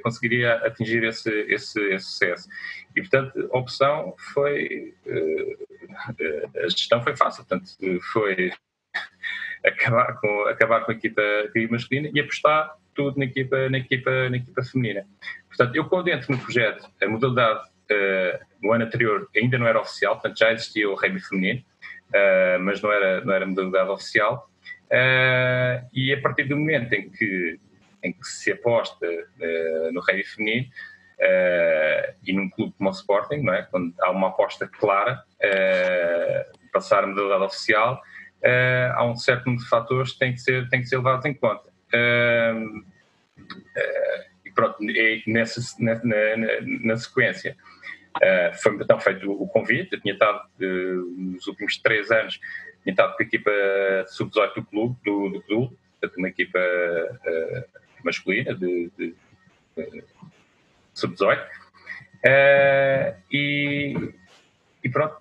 [0.02, 2.50] conseguiria atingir esse, esse, esse, sucesso.
[2.96, 4.94] E, portanto, a opção foi.
[6.58, 7.72] a gestão foi fácil, portanto,
[8.12, 8.52] foi
[9.64, 11.22] acabar com, acabar com a equipa,
[11.70, 15.06] masculina e apostar tudo na equipa, na, equipa, na equipa feminina.
[15.48, 17.60] Portanto, eu quando entro no projeto, a modalidade
[17.92, 21.64] uh, no ano anterior ainda não era oficial, portanto já existia o rugby feminino,
[22.10, 24.50] uh, mas não era, não era modalidade oficial.
[24.86, 27.60] Uh, e a partir do momento em que,
[28.04, 29.08] em que se aposta
[29.92, 30.68] no rugby feminino,
[32.24, 33.64] e num clube como o Sporting, não é?
[33.64, 35.24] quando há uma aposta clara,
[36.74, 38.02] passar a modalidade oficial,
[38.44, 41.26] uh, há um certo número de fatores que têm que ser, têm que ser levados
[41.26, 41.70] em conta.
[41.94, 46.38] Uh, uh, e pronto, e nessa, na, na,
[46.84, 47.56] na sequência,
[48.62, 49.94] foi então feito o convite.
[49.94, 52.40] Eu tinha estado nos últimos três anos,
[52.84, 53.52] tinha estado com a equipa
[54.08, 55.78] sub-18 do clube, do, do clube,
[56.18, 56.60] uma equipa
[58.04, 59.16] masculina de, de,
[59.78, 60.04] de
[60.94, 61.48] sub-18.
[63.32, 64.14] e,
[64.84, 65.18] e pronto,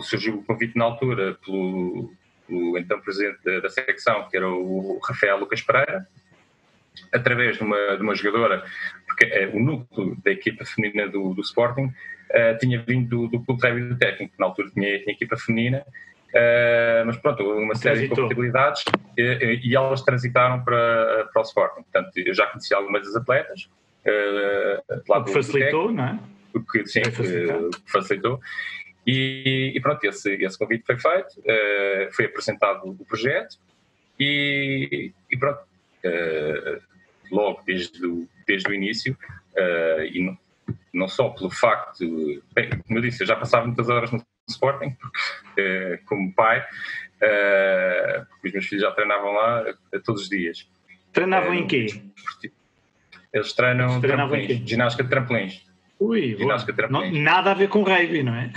[0.00, 2.12] surgiu o convite na altura pelo,
[2.48, 6.06] o então presidente da, da secção, que era o Rafael Lucas Pereira,
[7.12, 8.64] através de uma, de uma jogadora,
[9.06, 13.44] porque é, o núcleo da equipa feminina do, do Sporting uh, tinha vindo do, do
[13.44, 15.84] Clube Rugby do Técnico, que na altura tinha, tinha equipa feminina,
[16.34, 18.14] uh, mas pronto, uma série Transitou.
[18.14, 18.84] de compatibilidades
[19.16, 21.82] e, e, elas transitaram para, para o Sporting.
[21.82, 23.68] Portanto, eu já conheci algumas das atletas.
[24.06, 26.18] Uh, lá o que facilitou, não é?
[26.54, 27.02] O que, sim,
[27.86, 28.40] facilitou.
[29.06, 33.56] E, e pronto, esse, esse convite foi feito, uh, foi apresentado o projeto
[34.18, 35.60] e, e pronto,
[36.04, 36.82] uh,
[37.30, 39.16] logo desde o, desde o início,
[40.12, 40.38] e não,
[40.94, 41.98] não, só pelo facto,
[42.54, 46.64] bem, como eu disse, eu já passava muitas horas no Sporting, porque, como pai,
[48.30, 49.64] porque os meus filhos já treinavam lá
[50.04, 50.68] todos os dias.
[51.12, 51.86] Treinavam em quê?
[53.32, 55.68] Eles treinam Eles trampolins, ginástica de trampolins.
[56.00, 56.36] Ui,
[56.90, 58.52] não, nada a ver com rugby, não é?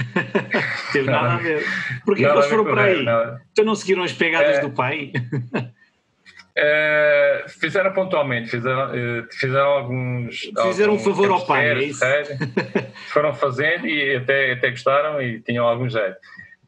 [0.93, 1.65] Teve nada, nada, a ver.
[2.05, 3.01] Porquê que eles foram para aí?
[3.51, 5.11] Então não seguiram as pegadas é, do pai?
[6.55, 10.39] É, fizeram pontualmente, fizeram, eh, fizeram alguns.
[10.39, 12.03] Fizeram alguns um favor ao pai, é isso?
[13.13, 16.17] foram fazendo e até, até gostaram e tinham algum jeito.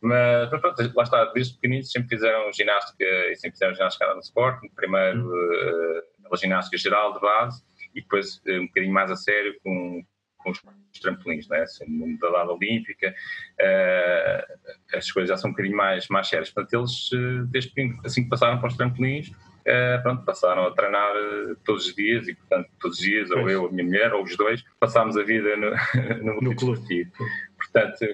[0.01, 4.19] Mas, mas pronto, lá está, desde pequeninos sempre fizeram ginástica e sempre fizeram ginástica no
[4.19, 4.69] esporte.
[4.75, 6.01] Primeiro hum.
[6.29, 7.61] uh, a ginástica geral de base
[7.93, 10.03] e depois um bocadinho mais a sério com
[10.43, 10.59] com os
[10.99, 11.65] trampolins, né?
[11.65, 13.15] sendo uma modalidade olímpica,
[13.59, 16.49] uh, as coisas já são um bocadinho mais, mais sérias.
[16.51, 20.71] Portanto, eles, uh, desde que, assim que passaram para os trampolins, uh, pronto, passaram a
[20.71, 21.13] treinar
[21.65, 24.35] todos os dias e, portanto, todos os dias, ou eu, a minha mulher, ou os
[24.37, 25.71] dois, passámos a vida no,
[26.23, 27.07] no, no clube.
[27.57, 28.05] Portanto,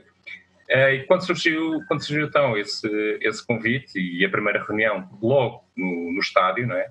[0.70, 6.14] e quando surgiu, quando surgiu então esse, esse convite e a primeira reunião logo no,
[6.14, 6.90] no estádio, não é?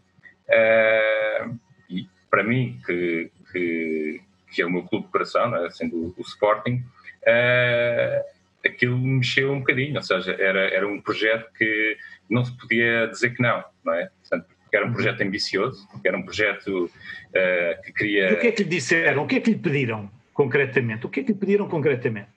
[1.88, 5.70] e para mim, que, que que é o meu clube de coração, é?
[5.70, 6.84] sendo o, Sporting,
[7.22, 8.24] uh,
[8.64, 11.96] aquilo mexeu um bocadinho, ou seja, era, era um projeto que
[12.28, 14.10] não se podia dizer que não, não é?
[14.20, 18.30] Portanto, era um projeto ambicioso, era um projeto uh, que queria...
[18.30, 19.24] E o que é que lhe disseram?
[19.24, 21.06] O que é que lhe pediram concretamente?
[21.06, 22.28] O que é que lhe pediram concretamente?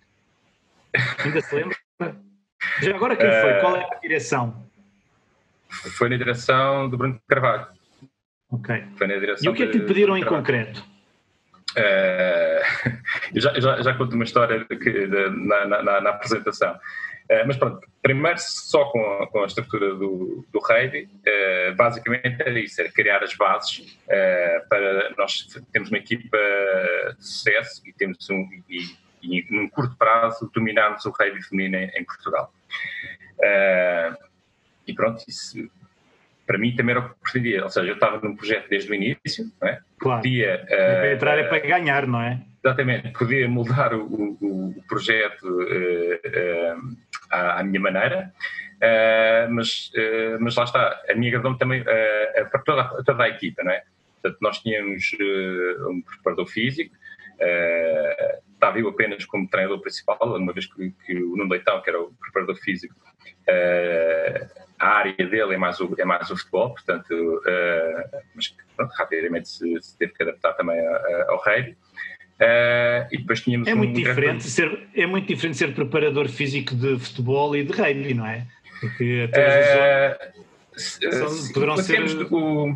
[1.19, 1.77] Ainda se lembra?
[2.81, 3.53] Já agora quem foi?
[3.59, 4.65] Qual é a direção?
[5.69, 7.67] Foi na direção do Bruno Carvalho.
[8.49, 8.83] Ok.
[8.97, 10.85] Foi na direção e o que é que lhe pediram em concreto?
[11.71, 12.97] Uh,
[13.33, 16.73] eu já, já, já, conto uma história que, na, na, na, apresentação.
[16.73, 22.41] Uh, mas pronto, primeiro só com a, com a estrutura do, do RAID, uh, basicamente
[22.41, 23.97] era isso, era criar as bases
[24.69, 26.37] para nós termos uma equipa
[27.17, 31.91] de sucesso e temos um, e, e num curto prazo dominarmos o RAID feminino em,
[31.95, 32.53] em Portugal.
[34.85, 35.69] e pronto, isso
[36.51, 37.63] para mim também era o que pretendia.
[37.63, 39.79] Ou seja, eu estava num projeto desde o início, não é?
[39.97, 40.21] Claro.
[40.21, 42.41] Podia, uh, entrar é para ganhar, não é?
[42.63, 46.97] Exatamente, podia moldar o, o, o projeto uh, uh,
[47.31, 48.33] à, à, minha maneira,
[49.49, 49.91] mas,
[50.39, 53.83] mas lá está, a minha agradou também para toda, toda a equipa, não é?
[54.21, 55.11] Portanto, nós tínhamos
[55.89, 56.95] um preparador físico,
[58.53, 62.01] estava eu apenas como treinador principal, uma vez que, que o Nuno Leitão, que era
[62.01, 62.95] o preparador físico,
[64.81, 69.47] a área dele é mais o, é mais o futebol, portanto, uh, mas pronto, rapidamente
[69.47, 70.79] se, se, teve que adaptar também
[71.27, 71.75] ao rei.
[72.41, 76.73] Uh, e depois tínhamos é muito um diferente ser é muito diferente ser preparador físico
[76.73, 78.47] de futebol e de rugby, não é?
[78.79, 80.17] Porque a televisão
[81.49, 82.01] uh, poderão ser
[82.33, 82.75] o,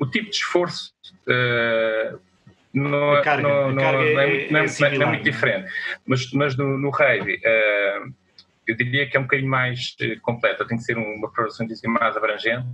[0.00, 0.92] o tipo de esforço
[1.28, 2.18] uh,
[2.72, 5.70] não, carga, não, não, não, é, é, é, similar, é, muito diferente.
[6.04, 7.40] Mas, mas no, no rugby,
[8.66, 12.16] eu diria que é um bocadinho mais uh, completo, tem que ser uma preparação mais
[12.16, 12.66] abrangente.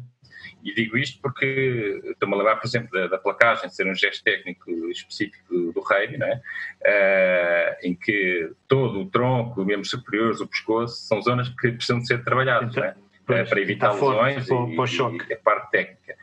[0.62, 3.94] E digo isto porque estou-me a lembrar, por exemplo, da, da, placagem, de ser um
[3.94, 6.40] gesto técnico específico do, rugby, né?
[6.82, 12.06] Uh, em que todo o tronco, membros superiores, o pescoço, são zonas que precisam de
[12.06, 12.94] ser trabalhadas então, né?
[13.26, 16.14] pois, para evitar lesões e, e, a parte técnica.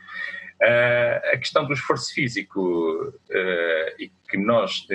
[0.60, 4.86] Uh, a questão do esforço físico uh, e que nós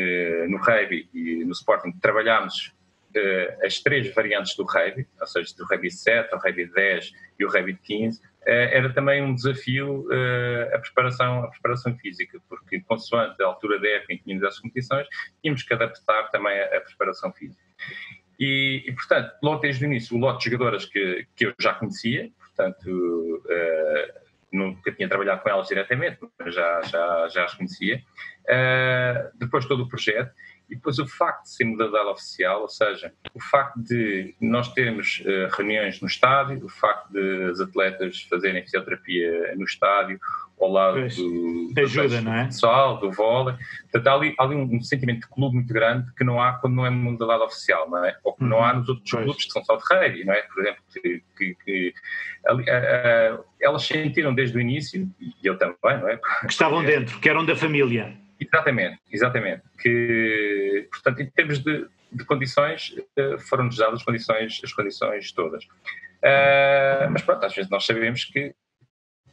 [0.47, 2.73] no rugby e no Sporting trabalhamos
[3.63, 7.49] as três variantes do rugby, ou seja, do rugby 7, o rugby 10 e o
[7.49, 10.05] rugby 15, era também um desafio
[10.73, 14.59] a, preparação, a preparação física, porque consoante a altura da época em que tínhamos as
[14.59, 15.07] competições,
[15.41, 17.63] tínhamos que adaptar também a, a preparação física.
[18.39, 21.73] E, e, portanto, logo desde o início, o lote de jogadoras que, que eu já
[21.73, 28.01] conhecia, portanto, uh, nunca tinha trabalhado com elas diretamente, mas já, já, já as conhecia.
[28.43, 30.31] Uh, depois todo o projeto
[30.73, 35.21] e depois o facto de ser modalidade oficial, ou seja, o facto de nós termos
[35.21, 40.19] uh, reuniões no estádio, o facto de as atletas fazerem fisioterapia no estádio,
[40.59, 42.45] ao lado pois, do, ajuda, do, é?
[42.45, 43.55] pessoal, do vôlei.
[43.83, 46.53] Portanto, há ali, há ali um, um, sentimento de clube muito grande que não há
[46.53, 48.17] quando não é modalidade oficial, não é?
[48.23, 48.49] Ou que uhum.
[48.49, 49.23] não há nos outros pois.
[49.23, 50.41] clubes que são só de rugby, não é?
[50.41, 51.93] Por exemplo, que, que, que
[52.47, 56.17] ali, uh, uh, elas sentiram desde o início, e eu também, não é?
[56.17, 58.23] Que estavam dentro, que eram da família.
[58.39, 59.61] Exatamente, exatamente.
[59.79, 60.52] Que,
[60.91, 65.63] portanto, em termos de, de condições, uh, foram-nos dadas as condições, as condições todas.
[65.65, 68.55] Uh, mas pronto, às vezes nós sabemos que,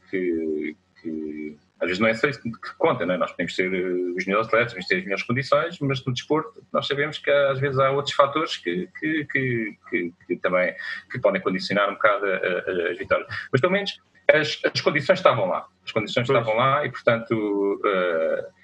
[0.09, 3.17] que, que às vezes não é só isso que conta, não é?
[3.17, 6.63] nós podemos ter uh, os melhores atletas, podemos ter as melhores condições, mas no desporto
[6.71, 10.75] nós sabemos que às vezes há outros fatores que, que, que, que, que também
[11.09, 13.27] que podem condicionar um bocado as vitórias.
[13.51, 13.99] Mas pelo menos
[14.33, 16.39] as, as condições estavam lá, as condições pois.
[16.39, 18.60] estavam lá e portanto uh,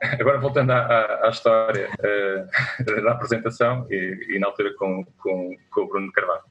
[0.20, 5.80] agora voltando à, à, história uh, da apresentação e, e, na altura com, com, com
[5.80, 6.42] o Bruno Carvalho.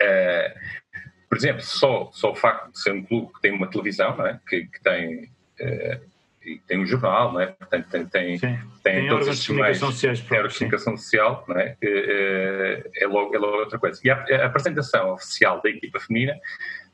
[0.00, 0.86] Uh,
[1.28, 4.26] por exemplo, só, só o facto de ser um clube que tem uma televisão, não
[4.26, 4.40] é?
[4.48, 7.46] que, que tem, uh, tem um jornal, não é?
[7.46, 11.76] Portanto, tem, tem, tem, tem todos estes meios, tem a comunicação social, não é?
[11.82, 14.00] é, logo, é logo outra coisa.
[14.04, 16.38] E a, a apresentação oficial da equipa feminina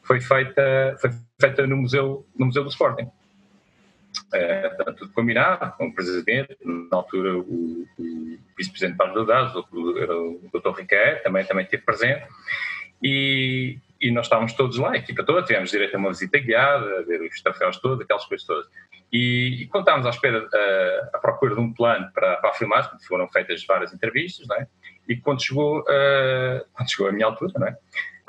[0.03, 3.11] foi feita, foi feita no, museu, no Museu do Sporting.
[4.33, 9.53] É, tudo combinado com o presidente, na altura o, o vice-presidente Paulo Delgados,
[10.01, 10.71] era o Dr.
[10.79, 12.27] Riquet, também, também esteve presente,
[13.03, 17.01] e, e nós estávamos todos lá, a equipa toda, tivemos direito a uma visita guiada,
[17.01, 18.67] a ver os troféus todos, aquelas coisas todas.
[19.13, 20.49] E, e quando estávamos à espera,
[21.13, 24.67] à, procura de um plano para, para a filmagem, foram feitas várias entrevistas, não é?
[25.09, 27.77] e quando chegou, uh, quando chegou a minha altura, não é?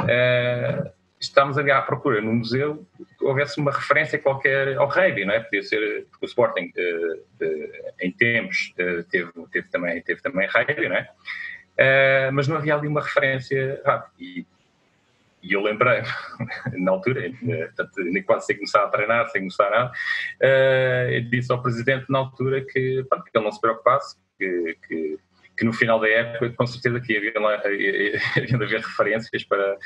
[0.02, 2.86] Uh, estamos ali à procura no museu
[3.18, 5.40] que houvesse uma referência qualquer ao rugby, não é?
[5.40, 10.48] Podia ser, porque o Sporting uh, uh, em tempos uh, teve, teve, também, teve também
[10.48, 11.10] rugby, não é?
[12.32, 14.14] mas não havia ali uma referência rápida.
[14.20, 14.46] E,
[15.42, 16.04] e eu lembrei,
[16.78, 17.32] na altura,
[17.98, 19.92] nem quase sem começar a treinar, sem começar nada,
[21.12, 25.20] eu disse ao presidente na altura que, pronto, que ele não se preocupasse, que, que
[25.58, 29.78] que no final da época, com certeza que havia, lá, havia de haver referências para,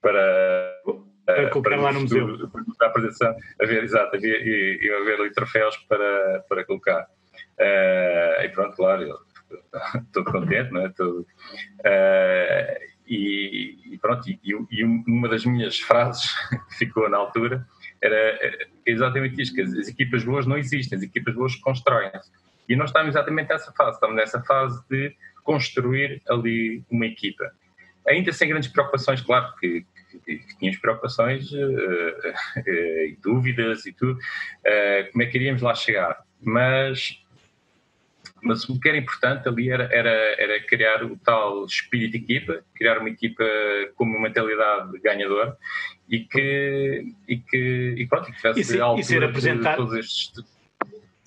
[0.00, 0.82] para,
[1.24, 2.48] para colocar lá no museu.
[2.78, 7.06] Para a apresentação, haver, exato, havia, e, haver ali troféus para, para colocar.
[7.58, 9.18] Uh, e pronto, claro,
[9.96, 10.88] estou contente, não é?
[10.90, 11.26] Todo, uh,
[13.06, 16.32] e, e, pronto, e, e, uma das minhas frases
[16.70, 17.66] que ficou na altura
[18.00, 18.38] era
[18.86, 22.30] exatamente isto, que as, as equipas boas não existem, as equipas boas constroem-se.
[22.72, 27.52] E nós estamos exatamente nessa fase, estamos nessa fase de construir ali uma equipa.
[28.08, 29.84] Ainda sem grandes preocupações, claro que,
[30.24, 32.70] que, que tínhamos preocupações uh, uh,
[33.06, 36.24] e dúvidas e tudo, uh, como é que iríamos lá chegar.
[36.40, 37.22] Mas,
[38.42, 42.64] mas o que era importante ali era, era, era criar o tal espírito de equipa,
[42.74, 43.44] criar uma equipa
[43.96, 45.58] com uma mentalidade ganhadora
[46.08, 49.94] e que, e que e pronto, que tivesse e, se, altura e ser apresentado, todos
[49.98, 50.32] estes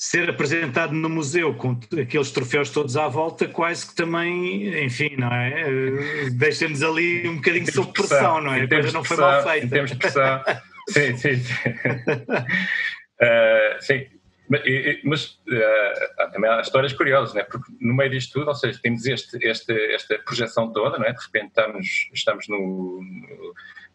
[0.05, 5.33] ser apresentado no museu com aqueles troféus todos à volta, quase que também, enfim, não
[5.33, 5.61] é?
[5.61, 8.61] Eh, deixa-nos ali um bocadinho sob pressão, não é?
[8.61, 9.65] A coisa não foi mal feita.
[9.65, 10.43] Em termos de pressão,
[10.89, 11.35] sim, sim.
[11.37, 11.53] Sim.
[13.19, 14.05] Uh, sim.
[14.47, 14.61] Mas,
[15.03, 17.43] mas uh, também há histórias curiosas, né?
[17.43, 21.13] porque no meio disto tudo, ou seja, temos este, este, esta projeção toda, não é?
[21.13, 22.57] de repente estamos, estamos no,
[23.01, 23.53] no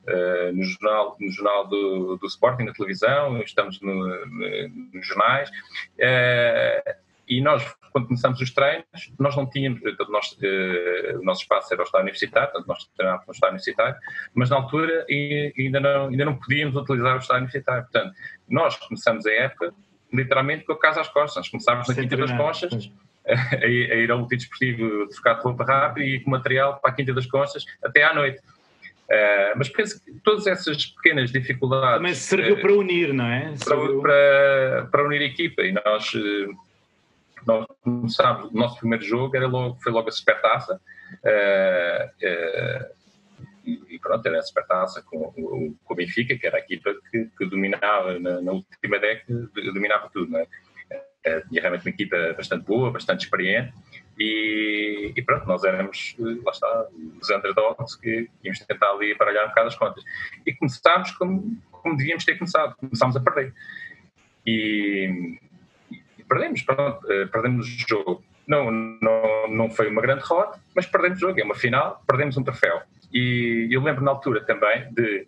[0.09, 5.51] uh, no jornal, no jornal do, do Sporting, na televisão, estamos no, no, nos jornais,
[5.51, 6.95] uh,
[7.29, 8.85] e nós quando começamos os treinos,
[9.19, 13.27] nós não tínhamos, nós, uh, o nosso espaço era o estádio universitário, portanto nós treinávamos
[13.27, 13.97] no estádio universitário,
[14.35, 15.07] mas na altura
[15.59, 17.83] ainda não, ainda não podíamos utilizar o estádio universitário.
[17.83, 18.15] Portanto,
[18.49, 19.75] nós começamos a época
[20.13, 21.37] literalmente com a casa às costas.
[21.37, 22.91] Nós começámos na Quinta das Conchas,
[23.27, 27.13] a, ir ao multidesportivo de trocar de roupa rápido e com material para a Quinta
[27.13, 28.41] das Conchas até à noite.
[29.11, 31.97] Uh, mas penso que todas essas pequenas dificuldades.
[31.97, 33.53] Também serviu uh, para unir, não é?
[33.65, 35.63] Para, para, para, unir a equipa.
[35.63, 36.57] E nós, uh,
[37.45, 40.81] nós começámos, o nosso primeiro jogo era logo, foi logo a Supertaça.
[43.67, 47.47] e pronto, era a Supertaça com, com o Benfica, que era a equipa que, que
[47.47, 50.47] dominava na, na, última década, dominava tudo, não é?
[51.49, 53.75] tinha realmente uma equipa bastante boa, bastante experiente
[54.19, 56.87] e, e, pronto, nós éramos, lá está,
[57.21, 60.05] os underdogs que íamos tentar ali baralhar um bocado as contas.
[60.47, 63.55] E começámos como, como devíamos ter começado, começámos a perder.
[64.47, 65.39] E,
[66.19, 68.25] e perdemos, pronto, eh, perdemos o jogo.
[68.47, 72.37] Não, não, não foi uma grande derrota, mas perdemos o jogo, é uma final, perdemos
[72.37, 72.83] um troféu.
[73.13, 75.27] E eu lembro na altura também de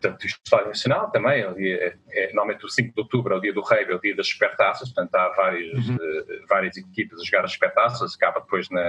[0.00, 3.40] Portanto, o Estádio Nacional também, é, é, é, normalmente o 5 de outubro é o
[3.40, 5.96] dia do rei, é o dia das supertaças, portanto há várias, uhum.
[5.96, 8.82] uh, várias equipas a jogar as supertaças, acaba depois na,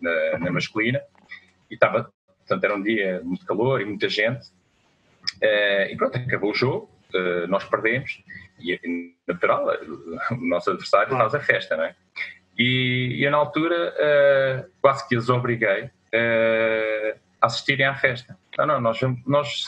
[0.00, 1.00] na, na, masculina,
[1.70, 4.48] e estava, portanto era um dia muito calor e muita gente,
[5.40, 8.20] uh, e pronto, acabou o jogo, uh, nós perdemos,
[8.58, 9.68] e natural,
[10.32, 11.94] o nosso adversário faz a festa, não é?
[12.58, 15.90] E, e eu na altura quase que os obriguei
[17.40, 18.38] a assistirem à festa.
[18.56, 19.66] Não, não, nós, nós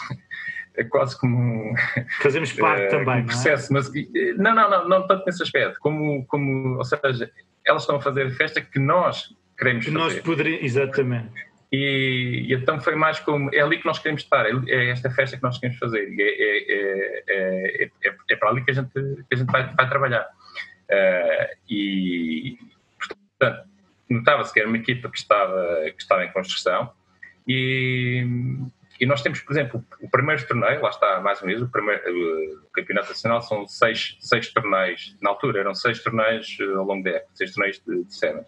[0.77, 1.74] é quase como um,
[2.22, 3.83] fazemos parte uh, também um processo, não, é?
[3.83, 7.31] mas não, não, não, não tanto nesse aspecto, como, como, ou seja,
[7.64, 10.05] elas estão a fazer a festa que nós queremos que fazer.
[10.05, 11.47] Nós poderíamos, exatamente.
[11.72, 15.11] E, e, então foi mais como é ali que nós queremos estar, é, é esta
[15.11, 18.93] festa que nós queremos fazer, e é, é, é, é para ali que a gente,
[18.93, 20.27] que a gente vai, vai trabalhar.
[20.89, 22.59] Uh, e
[22.99, 23.68] portanto,
[24.09, 26.93] notava-se que era uma equipa que estava, que estava em construção
[27.47, 28.24] e,
[28.99, 32.03] e nós temos, por exemplo, o primeiro torneio, lá está mais ou menos, o, primeiro,
[32.64, 37.05] o Campeonato Nacional são seis, seis torneios, na altura eram seis torneios eh, ao longo
[37.05, 38.47] da época, seis torneios de, de cena.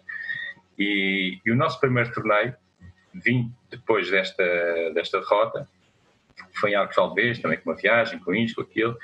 [0.77, 2.55] E, e, o nosso primeiro torneio,
[3.13, 4.43] vim depois desta,
[4.93, 5.67] desta derrota,
[6.55, 8.97] foi em Arcos Valdez, também com uma viagem, com isto, com aquilo,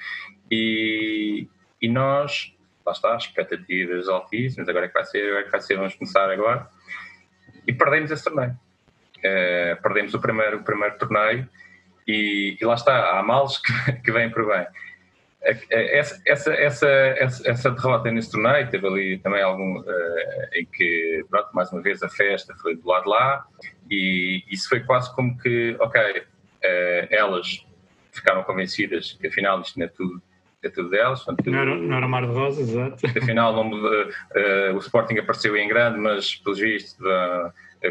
[0.50, 1.48] e,
[1.80, 5.62] e nós, lá está, expectativas altíssimas, agora é que vai ser, agora é que vai
[5.62, 6.68] ser, vamos começar agora,
[7.68, 8.58] e perdemos esse torneio.
[9.26, 11.50] Uh, perdemos o primeiro, o primeiro torneio
[12.08, 14.66] e, e lá está, há males que, que vêm por bem.
[15.70, 16.90] Essa, essa, essa,
[17.46, 19.86] essa, derrota nesse torneio teve ali também algum uh,
[20.54, 23.46] em que, pronto, mais uma vez a festa foi do lado de lá
[23.90, 26.24] e isso foi quase como que, ok, uh,
[27.12, 27.64] elas
[28.12, 30.20] ficaram convencidas que afinal isto não é tudo,
[30.64, 31.24] é tudo delas.
[31.24, 33.06] Portanto, não, era, não era mar de rosas, exato.
[33.06, 36.98] Afinal não, uh, o Sporting apareceu em grande, mas pelos vistos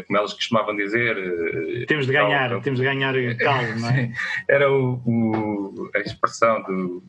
[0.03, 1.17] como elas costumavam dizer.
[1.17, 4.11] Eh, temos de ganhar, tal, temos de ganhar calmo, não é?
[4.49, 7.03] Era o, o, a expressão do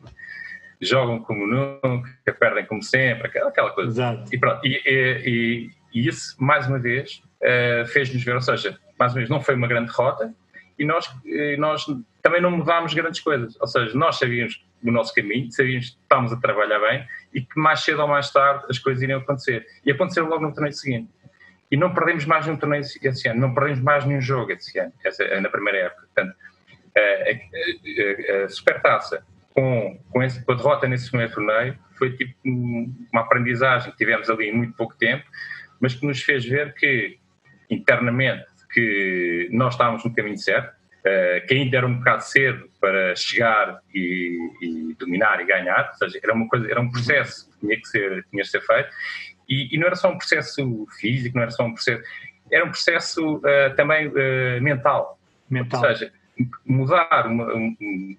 [0.79, 3.89] jogam como nunca, perdem como sempre, aquela coisa.
[3.89, 4.29] Exato.
[4.33, 9.11] E, pronto, e, e, e isso, mais uma vez, uh, fez-nos ver, ou seja, mais
[9.13, 10.33] uma vez, não foi uma grande derrota
[10.77, 11.09] e nós,
[11.57, 11.85] nós
[12.21, 13.59] também não mudámos grandes coisas.
[13.59, 17.59] Ou seja, nós sabíamos o nosso caminho, sabíamos que estávamos a trabalhar bem e que
[17.59, 19.65] mais cedo ou mais tarde as coisas iriam acontecer.
[19.83, 21.09] E aconteceram logo no torneio seguinte
[21.69, 24.93] e não perdemos mais nenhum torneio esse ano, não perdemos mais nenhum jogo esse ano,
[25.03, 26.03] essa, na primeira época.
[26.13, 26.35] Portanto,
[26.95, 32.15] a, a, a, a Supertaça, com, com, esse, com a derrota nesse primeiro torneio, foi
[32.15, 35.25] tipo uma aprendizagem que tivemos ali em muito pouco tempo,
[35.79, 37.17] mas que nos fez ver que,
[37.69, 43.15] internamente, que nós estávamos no caminho certo, uh, que ainda era um bocado cedo para
[43.15, 47.59] chegar e, e, dominar e ganhar, ou seja, era, uma coisa, era um processo que
[47.59, 48.89] tinha que ser, tinha que ser feito,
[49.47, 52.03] e, e, não era só um processo físico, não era só um processo,
[52.51, 55.19] era um processo uh, também uh, mental.
[55.49, 55.81] mental.
[55.81, 56.13] Ou seja,
[56.65, 58.17] mudar uma, um,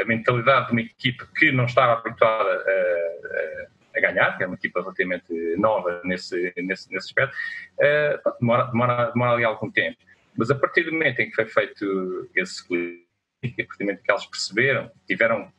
[0.00, 4.56] a mentalidade de uma equipa que não estava habituada a, a, ganhar, que é uma
[4.56, 9.98] equipa relativamente nova nesse, nesse, nesse aspecto, uh, demora, demora, demora ali algum tempo.
[10.36, 13.04] Mas a partir do momento em que foi feito esse clique,
[13.42, 15.52] a partir do momento que eles perceberam, tiveram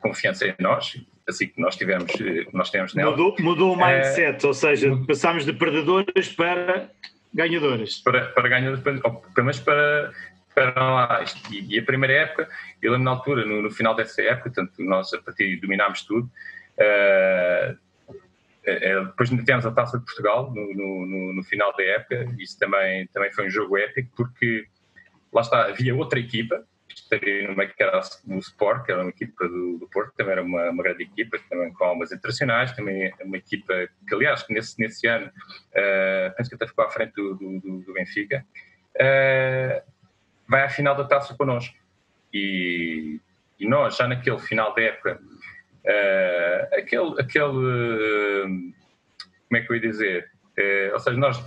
[0.00, 0.96] confiança em nós,
[1.28, 2.12] assim que nós tivemos,
[2.52, 3.10] nós tivemos nela.
[3.10, 6.88] Mudou, mudou o mindset, é, ou seja, passámos de perdedores para
[7.34, 7.98] ganhadores.
[7.98, 10.12] Para, para ganhadores, pelo menos para,
[10.54, 11.24] para lá.
[11.50, 12.48] E, e, a primeira época,
[12.80, 16.30] eu lembro na altura, no, no, final dessa época, portanto, nós a partir dominámos tudo.
[16.78, 17.86] Uh,
[19.06, 23.32] depois tivemos a Taça de Portugal no, no, no, final da época, isso também, também
[23.32, 24.66] foi um jogo épico, porque
[25.32, 26.64] lá está, havia outra equipa
[26.94, 30.42] estaria no que era o Sport, que era uma equipa do, do Porto, também era
[30.42, 35.06] uma, uma, grande equipa, também com algumas internacionais, também uma equipa que, aliás, nesse, nesse
[35.06, 38.44] ano, uh, penso que até ficou à frente do, do, do Benfica,
[38.96, 39.82] uh,
[40.48, 41.76] vai à final da taça connosco.
[42.32, 43.20] E,
[43.58, 48.72] e nós, já naquele final da época, uh, aquele, aquele
[49.48, 50.30] como é que eu ia dizer?
[50.94, 51.38] ou seja, nós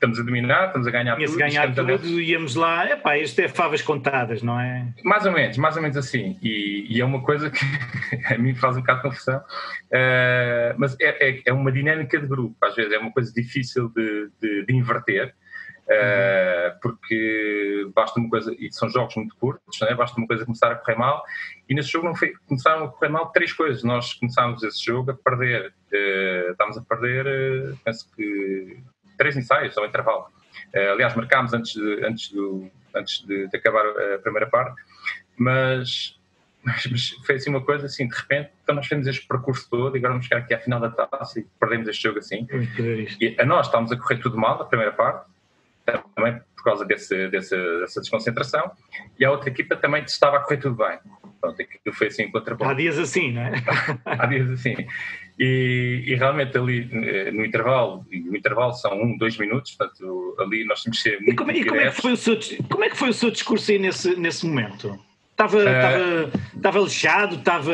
[0.00, 1.36] estamos a dominar, estamos a ganhar tudo.
[1.36, 2.22] ganhar tudo, a...
[2.22, 4.86] íamos lá, epá, isto é favas contadas, não é?
[5.04, 6.38] Mais ou menos, mais ou menos assim.
[6.42, 7.60] E, e é uma coisa que
[8.32, 12.26] a mim faz um bocado de confusão, uh, mas é, é, é, uma dinâmica de
[12.26, 15.34] grupo, às vezes é uma coisa difícil de, de, de inverter.
[15.90, 19.92] Uh, porque basta uma coisa, e são jogos muito curtos, é?
[19.92, 21.20] basta uma coisa começar a correr mal,
[21.68, 23.82] e nesse jogo não foi, começaram a correr mal três coisas.
[23.82, 28.78] Nós começámos esse jogo a perder, uh, estávamos a perder, uh, penso que
[29.20, 30.26] três ensaios ao intervalo.
[30.74, 34.80] Uh, aliás, marcámos antes, de, antes, do, antes de, de, acabar a primeira parte,
[35.36, 36.18] mas,
[36.64, 39.94] mas, mas, foi assim uma coisa assim, de repente, então nós fizemos este percurso todo
[39.94, 42.46] e agora vamos chegar aqui à final da taça e perdemos este jogo assim.
[43.20, 45.28] E a nós estávamos a correr tudo mal a primeira parte,
[46.14, 48.70] também por causa desse, desse, dessa desconcentração,
[49.18, 50.98] e a outra equipa também estava a correr tudo bem.
[51.40, 53.52] Pronto, aquilo foi assim contra Há dias assim, não é?
[54.04, 54.76] Há dias assim.
[55.38, 60.36] E, e, realmente ali eh, no intervalo, e o intervalo são um, dois minutos, portanto
[60.38, 62.38] ali nós temos que ser muito e como, e como, é que foi o seu,
[62.68, 64.98] como é que foi o seu discurso aí nesse, nesse momento?
[65.30, 67.72] Estava, uh, estava, estava lixado, estava...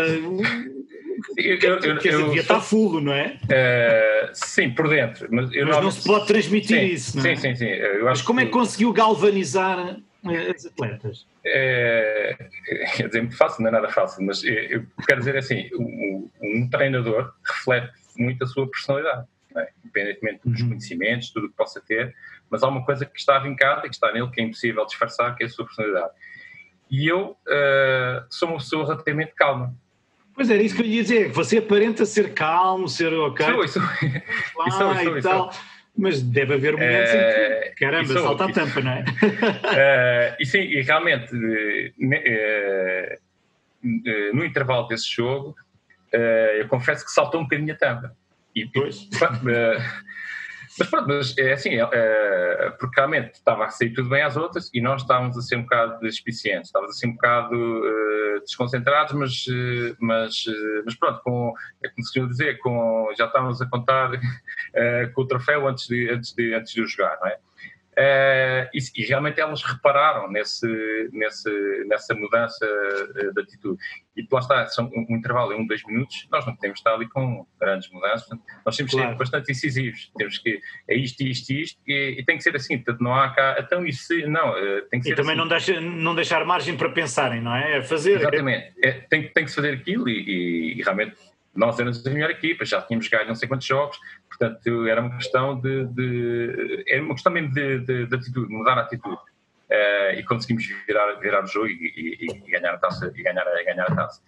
[1.37, 3.39] Eu, eu, eu, devia estar fulo, não é?
[3.45, 5.29] Uh, sim, por dentro.
[5.31, 7.37] Mas, mas não se pode transmitir sim, isso, não é?
[7.37, 7.81] Sim, sim, sim.
[8.03, 9.99] mas como é que conseguiu galvanizar
[10.55, 11.27] as atletas?
[11.45, 12.37] É,
[12.97, 16.69] quer dizer, muito fácil, não é nada fácil, mas eu quero dizer assim, um, um
[16.69, 19.69] treinador reflete muito a sua personalidade, é?
[19.85, 20.69] independentemente dos uhum.
[20.69, 22.15] conhecimentos, tudo o que possa ter,
[22.51, 25.35] mas há uma coisa que está vincada e que está nele que é impossível disfarçar,
[25.37, 26.13] que é a sua personalidade.
[26.91, 29.75] E eu uh, sou uma pessoa relativamente calma.
[30.37, 33.47] Pois era isso que eu ia dizer, você aparenta ser calmo, ser ok.
[33.47, 35.51] Sou, isso, isso, isso, e tal.
[35.97, 39.01] Mas deve haver momentos em que, eh, caramba, isso, salta a tampa, não é?
[39.01, 41.47] uh, e sim, e realmente, uh,
[44.35, 45.57] no intervalo desse jogo,
[46.13, 48.15] eu confesso que saltou um bocadinho a tampa.
[48.55, 49.09] E, pois.
[50.79, 54.37] Mas pronto, mas é assim, é, é, porque realmente estava a sair tudo bem às
[54.37, 58.41] outras e nós estávamos a ser um bocado despicientes, estávamos a ser um bocado uh,
[58.41, 63.61] desconcentrados, mas, uh, mas, uh, mas pronto, com, é como se dizer, com, já estávamos
[63.63, 64.11] a contar
[65.15, 67.39] com o troféu antes de, antes, de, antes de jogar, não é?
[67.99, 70.67] Uh, e, e, realmente elas repararam nesse,
[71.13, 71.51] nesse,
[71.87, 73.79] nessa mudança uh, de atitude.
[74.15, 76.93] E lá está, são um, um, intervalo de um, dois minutos, nós não podemos estar
[76.93, 78.29] ali com grandes mudanças,
[78.67, 79.13] nós temos que claro.
[79.13, 82.77] ser bastante incisivos, temos que, é isto, isto, isto, e, e, tem que ser assim,
[82.77, 85.41] portanto não há cá, então isso, não, uh, tem que ser E também assim.
[85.41, 87.79] não, deixa, não deixar margem para pensarem, não é?
[87.79, 88.21] É fazer.
[88.21, 91.17] Exatamente, é, tem, tem que se fazer aquilo e, e realmente
[91.57, 93.99] nós éramos a melhor equipa, já tínhamos ganho não sei quantos jogos,
[94.29, 98.79] portanto era uma questão de, de era uma questão mesmo de, de, de atitude, mudar
[98.79, 99.19] a atitude.
[99.69, 103.45] Uh, e conseguimos virar, virar o jogo e, e, e, ganhar a taça e ganhar,
[103.65, 104.23] ganhar a taça.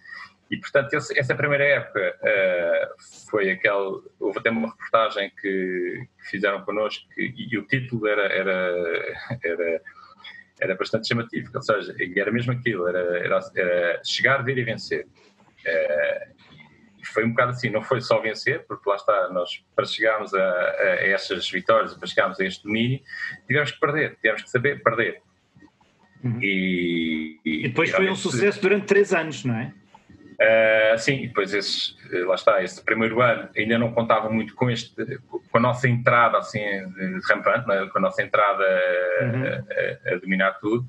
[0.51, 6.29] E portanto esse, essa primeira época uh, foi aquele, houve até uma reportagem que, que
[6.29, 9.81] fizeram connosco que, e, o título era, era, era
[10.61, 15.07] era bastante chamativo, ou seja, era mesmo aquilo, era, era, era chegar, ver e vencer.
[15.65, 16.35] Uh,
[17.11, 20.41] foi um bocado assim, não foi só vencer, porque lá está, nós para chegarmos a,
[20.41, 23.01] a estas vitórias, para chegarmos a este domínio,
[23.47, 25.21] tivemos que perder, tivemos que saber perder.
[26.23, 26.39] Uhum.
[26.41, 29.73] E, e, e, depois foi um sucesso durante três anos, não é?
[30.39, 34.93] Uh, sim, depois esses, lá está, esse primeiro ano ainda não contava muito com este,
[35.27, 36.61] com a nossa entrada assim
[37.29, 37.85] rampante, é?
[37.87, 38.63] com a nossa entrada
[39.21, 39.43] uhum.
[39.43, 40.87] a, a, a, dominar tudo.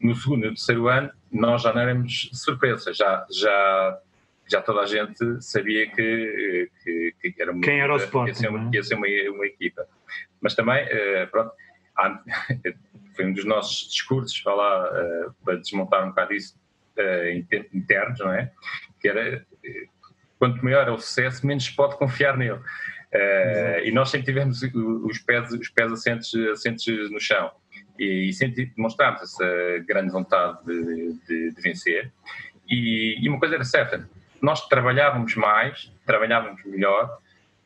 [0.00, 3.98] No segundo e no terceiro ano nós já não éramos surpresa, já, já
[4.50, 8.48] já toda a gente sabia que, que, que era, Quem era o Sporting, ia ser,
[8.48, 8.70] uma, é?
[8.76, 9.86] ia ser uma, uma, equipa.
[10.40, 11.52] Mas também, uh, pronto,
[11.96, 12.22] há,
[13.16, 16.58] foi um dos nossos discursos lá, uh, para desmontar um bocado isso
[16.98, 18.52] uh, internos, não é?
[19.00, 19.46] Que era
[20.38, 22.60] quanto maior é o sucesso, menos pode confiar nele.
[23.84, 27.52] e nós sempre tivemos os pés, os pés assentes, assentes no chão
[27.98, 32.12] e, e sempre demonstrámos essa grande vontade de, de, de vencer.
[32.68, 34.08] E, e, uma coisa era certa:
[34.42, 37.18] nós trabalhávamos mais, trabalhávamos melhor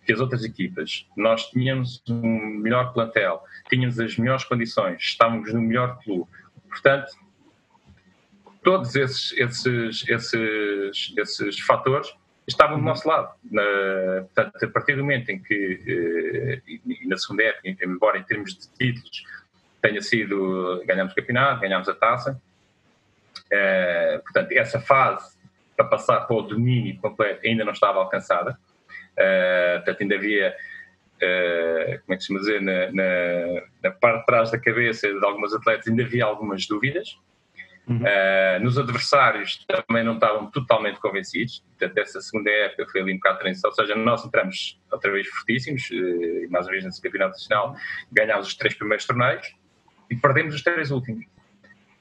[0.04, 1.08] que as outras equipas.
[1.16, 6.30] Nós tínhamos um melhor plantel, tínhamos as melhores condições, estávamos no melhor clube.
[6.68, 7.10] Portanto,
[8.62, 12.14] todos esses, esses, esses, esses fatores
[12.46, 13.34] estavam do nosso lado.
[13.50, 13.62] Na,
[14.34, 18.54] portanto, a partir do momento em que, eh, e na segunda época, embora em termos
[18.54, 19.24] de títulos,
[19.80, 22.40] tenha sido, ganhamos o campeonato, ganhamos a taça.
[23.46, 25.35] Uh, portanto, essa fase
[25.76, 28.58] para passar para o domínio completo ainda não estava alcançada.
[29.12, 30.54] Uh, portanto, ainda havia,
[31.16, 35.08] uh, como é que se chama dizer, na, na, na, parte de trás da cabeça
[35.08, 37.18] de alguns atletas ainda havia algumas dúvidas.
[37.88, 37.98] Uhum.
[37.98, 41.64] Uh, nos adversários também não estavam totalmente convencidos.
[41.78, 43.70] Portanto, essa segunda época foi ali um bocado de transição.
[43.70, 45.88] Ou seja, nós entramos outra vez fortíssimos,
[46.50, 47.76] mais uma vez nesse campeonato nacional,
[48.10, 49.54] ganhámos os três primeiros torneios
[50.10, 51.24] e perdemos os três últimos.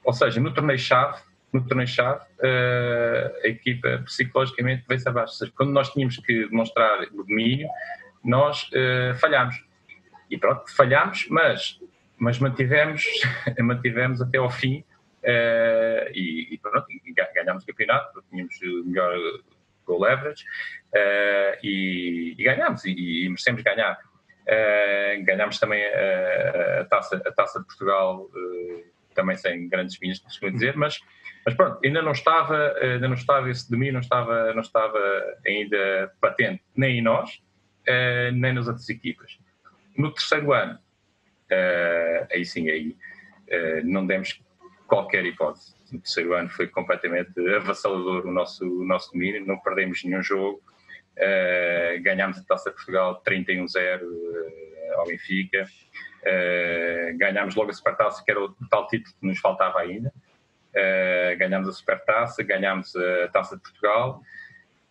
[0.04, 1.20] Ou seja, no torneio-chave,
[1.52, 5.34] no torneio-chave, uh, a equipa psicologicamente veio-se abaixo.
[5.34, 7.68] Seja, quando nós tínhamos que demonstrar o domínio,
[8.24, 8.68] nós
[9.20, 9.64] falhámos.
[10.28, 11.80] E pronto, falhámos, mas,
[12.18, 13.04] mas mantivemos,
[13.62, 14.84] mantivemos até ao fim
[15.26, 16.86] Uh, e, e, pronto,
[17.34, 19.18] ganhámos o campeonato, porque tínhamos o melhor
[19.84, 20.44] goal leverage
[20.94, 23.98] uh, e, e, ganhámos e, e merecemos ganhar.
[24.42, 28.30] Uh, ganhámos também a, a, taça, a taça de Portugal,
[29.16, 31.00] também sem grandes vinhas, costuma dizer, mas,
[31.46, 34.98] mas pronto, ainda não estava, ainda não estava esse domínio, não estava, não estava
[35.46, 37.40] ainda patente, nem em nós,
[38.34, 39.38] nem nas outras equipas.
[39.96, 40.76] No terceiro ano,
[42.32, 42.96] aí sim, aí
[43.84, 44.42] não demos
[44.88, 45.72] qualquer hipótese.
[45.92, 50.60] No terceiro ano foi completamente avassalador o nosso, o nosso domínio, não perdemos nenhum jogo,
[52.02, 55.64] ganhámos a Taça de Portugal 31-0 uh, ao Benfica,
[57.16, 60.12] ganhámos logo a Supertaça, que era o tal título que nos faltava ainda,
[60.76, 64.22] uh, ganhámos a Supertaça, ganhámos a Taça de Portugal,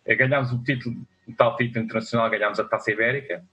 [0.06, 3.44] uh, ganhámos o título, o tal título internacional, ganhámos a Taça Ibérica,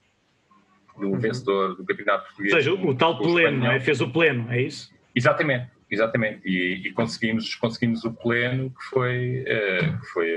[0.98, 1.18] do uhum.
[1.18, 2.52] vencedor do Campeonato Português.
[2.52, 3.80] Ou seja, o, o tal pleno, é?
[3.80, 4.92] fez o pleno, é isso?
[5.14, 10.28] Exatamente, Exatamente, e, e, conseguimos, conseguimos o pleno que foi, uh, que foi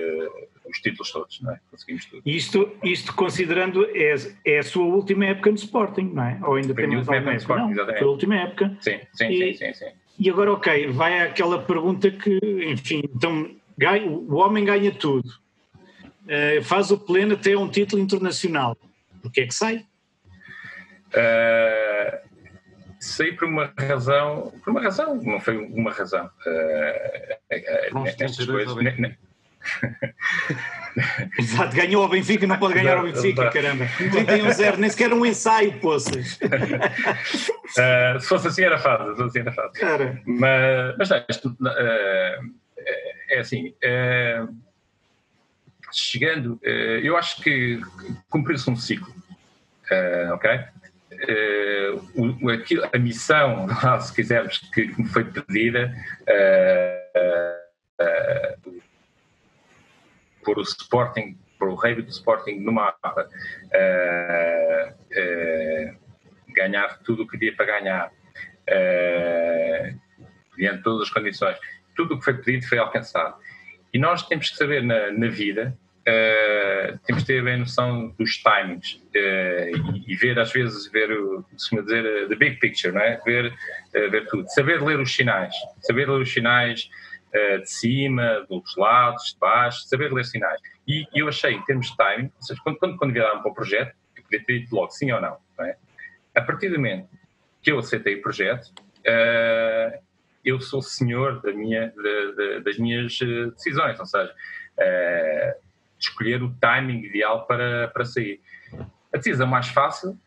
[0.69, 1.59] os títulos todos, não é?
[1.71, 2.21] Conseguimos tudo.
[2.25, 4.13] Isto, isto considerando é,
[4.45, 6.39] é a sua última época no Sporting, não é?
[6.43, 7.35] Ou ainda tem mais alguma época?
[7.37, 7.99] Sporting, não, exatamente.
[7.99, 8.77] foi a última época.
[8.81, 9.91] Sim, sim, e, sim, sim, sim.
[10.19, 16.63] E agora, ok, vai àquela pergunta que, enfim, então ganha, o homem ganha tudo, uh,
[16.63, 18.75] faz o pleno até um título internacional.
[19.23, 19.85] O que é que sai?
[21.09, 22.17] Uh,
[22.99, 26.29] saí por uma razão, por uma razão, não foi uma razão.
[26.45, 28.75] Uh, nestas coisas.
[31.37, 33.85] Exato, ganhou ao Benfica, não pode ganhar ao Benfica, caramba.
[33.85, 36.39] 31-0, nem sequer um ensaio, poças.
[36.41, 40.21] uh, se fosse assim era fácil, se fosse assim era fácil.
[40.25, 42.51] Mas, mas não, isto, uh,
[43.29, 44.55] é assim, uh,
[45.93, 47.79] chegando, eu acho que
[48.29, 49.13] cumpriu-se um ciclo,
[50.33, 50.59] ok?
[51.25, 53.67] uh, aquilo, a missão,
[54.01, 55.93] se quisermos, que me foi pedida
[60.47, 63.27] uh, uh, por o Sporting, por o rei do Sporting no mapa,
[66.49, 68.11] ganhar tudo o que tinha para ganhar,
[70.57, 71.57] diante de todas as condições,
[71.95, 73.35] tudo o que foi pedido foi alcançado.
[73.93, 75.77] E nós temos que saber na, na vida
[76.07, 81.11] Uh, temos que ter bem noção dos timings uh, e, e, ver, às vezes, ver,
[81.11, 83.19] o, se dizer, uh, the big picture, não é?
[83.25, 83.53] Ver,
[83.91, 84.47] ver tudo.
[84.47, 85.53] Saber ler os sinais.
[85.81, 86.89] Saber ler os sinais
[87.31, 90.61] de cima, dos lados, de baixo, saber ler sinais.
[90.87, 93.53] E, eu achei, em termos de timing, ou seja, quando, quando, quando viraram para o
[93.53, 95.77] projeto, eu podia ter dito logo sim ou não, não é?
[96.35, 97.09] A partir do momento
[97.61, 98.71] que eu aceitei o projeto,
[100.43, 103.17] eu sou senhor da minha, de, de, das minhas
[103.53, 104.33] decisões, ou seja,
[105.99, 108.39] escolher o timing ideal para, para sair.
[109.13, 110.17] A decisão mais fácil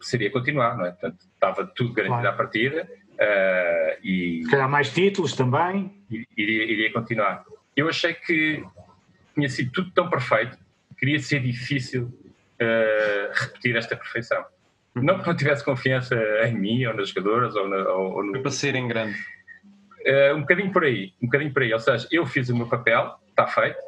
[0.00, 0.90] seria continuar, não é?
[0.90, 2.34] Portanto, estava tudo garantido claro.
[2.34, 2.88] à partida
[3.20, 4.42] uh, e...
[4.44, 5.92] Se calhar mais títulos também.
[6.36, 7.44] Iria, iria continuar.
[7.76, 8.64] Eu achei que
[9.34, 10.58] tinha sido tudo tão perfeito
[10.98, 14.44] que iria ser difícil uh, repetir esta perfeição.
[14.94, 18.32] Não porque não tivesse confiança em mim, ou nas jogadoras, ou, na, ou, ou no...
[18.32, 19.16] Foi para ser em grande.
[20.04, 21.72] Uh, um bocadinho por aí, um bocadinho por aí.
[21.72, 23.78] Ou seja, eu fiz o meu papel, está feito,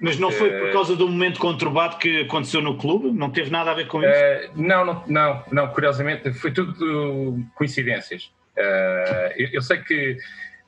[0.00, 3.10] mas não foi por eh, causa do momento conturbado que aconteceu no clube?
[3.10, 4.10] Não teve nada a ver com isso?
[4.10, 8.30] Uh, não, não, não, não, curiosamente foi tudo coincidências.
[8.58, 10.18] Uh, eu, sei que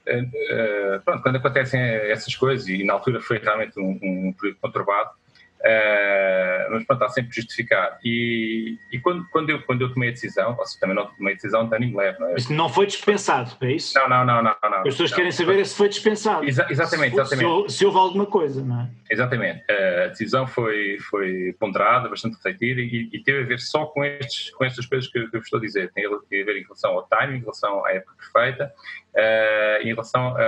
[0.06, 5.10] uh, pronto, quando acontecem essas coisas, e na altura foi realmente um, um período conturbado,
[5.60, 7.96] Uh, mas pronto, está sempre justificado.
[8.02, 11.34] E, e quando, quando, eu, quando eu tomei a decisão, ou seja, também não tomei
[11.34, 12.34] a decisão de ninguém leve, não é?
[12.34, 13.98] Isso não foi dispensado, é isso?
[13.98, 14.42] Não, não, não.
[14.42, 16.46] não, não As pessoas não, querem saber se foi dispensado.
[16.46, 17.70] Exa exatamente, exatamente.
[17.70, 18.90] Se, se, houve alguma coisa, não é?
[19.10, 19.60] Exatamente.
[19.70, 24.02] Uh, a decisão foi, foi ponderada, bastante refletida e, e, teve a ver só com,
[24.02, 25.92] estes, com estas coisas que, eu, que eu estou a dizer.
[25.92, 28.72] Tem a ver em relação ao timing, em relação à época perfeita,
[29.82, 30.42] em relação a,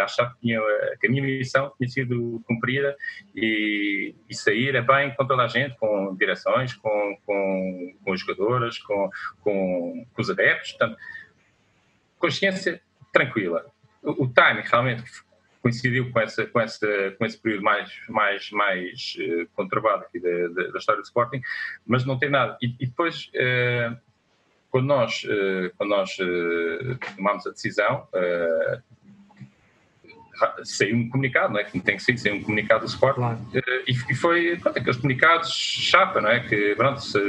[0.00, 0.60] a achar que, tinha,
[1.00, 2.96] que, a minha missão tinha sido cumprida
[3.34, 8.20] e, e sair é bem com toda a gente, com direções, com, com, com os
[8.20, 10.72] jogadores, com, com, com os adeptos.
[10.72, 10.98] Portanto,
[12.18, 12.80] consciência
[13.12, 13.66] tranquila.
[14.02, 15.04] O, o timing realmente
[15.64, 16.86] coincidiu com, essa, com, essa,
[17.18, 21.40] com esse período mais, mais, mais uh, conturbado da, da, da, história do Sporting,
[21.86, 22.58] mas não tem nada.
[22.60, 23.96] E, e depois, uh,
[24.74, 26.16] quando nós, uh, quando nós
[27.16, 28.08] tomámos a decisão,
[30.64, 31.64] saiu um comunicado, não é?
[31.64, 33.38] Que tem que sair, saiu um comunicado do Sport claro.
[33.54, 36.40] Eh, e, foi pronto, aqueles comunicados chapa, não é?
[36.40, 37.20] Que pronto, se,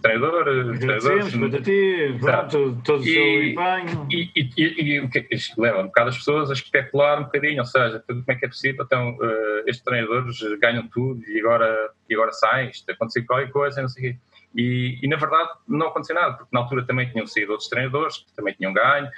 [0.00, 0.44] treinador,
[0.78, 4.06] treinador para ti, pronto, todo o seu empenho.
[4.08, 7.24] E, e, e, o que é que leva um bocado as pessoas a especular um
[7.24, 11.40] bocadinho, ou seja, como é que é possível, então uh, estes treinadores ganham tudo e
[11.40, 14.18] agora, e agora saem, isto aconteceu qualquer coisa, não sei o quê.
[14.56, 18.18] E, e na verdade não aconteceu nada, porque na altura também tinham saído outros treinadores
[18.18, 19.08] que também tinham ganho,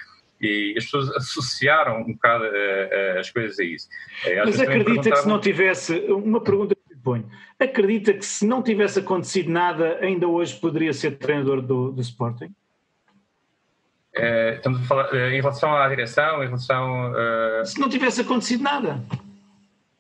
[0.41, 3.89] e as pessoas associaram um bocado uh, uh, as coisas a isso.
[4.25, 8.47] Uh, Mas acredita que se não tivesse, uma pergunta que lhe ponho, acredita que se
[8.47, 12.53] não tivesse acontecido nada, ainda hoje poderia ser treinador do, do Sporting?
[14.57, 17.13] estamos a falar em relação à direção, em relação.
[17.65, 19.01] Se não tivesse acontecido nada,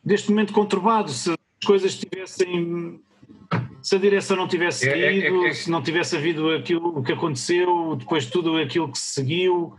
[0.04, 3.00] deste momento conturbado, se as coisas tivessem
[3.82, 7.12] se a direção não tivesse seguido, é, é, é, se não tivesse havido aquilo que
[7.12, 9.76] aconteceu, depois tudo aquilo que se seguiu,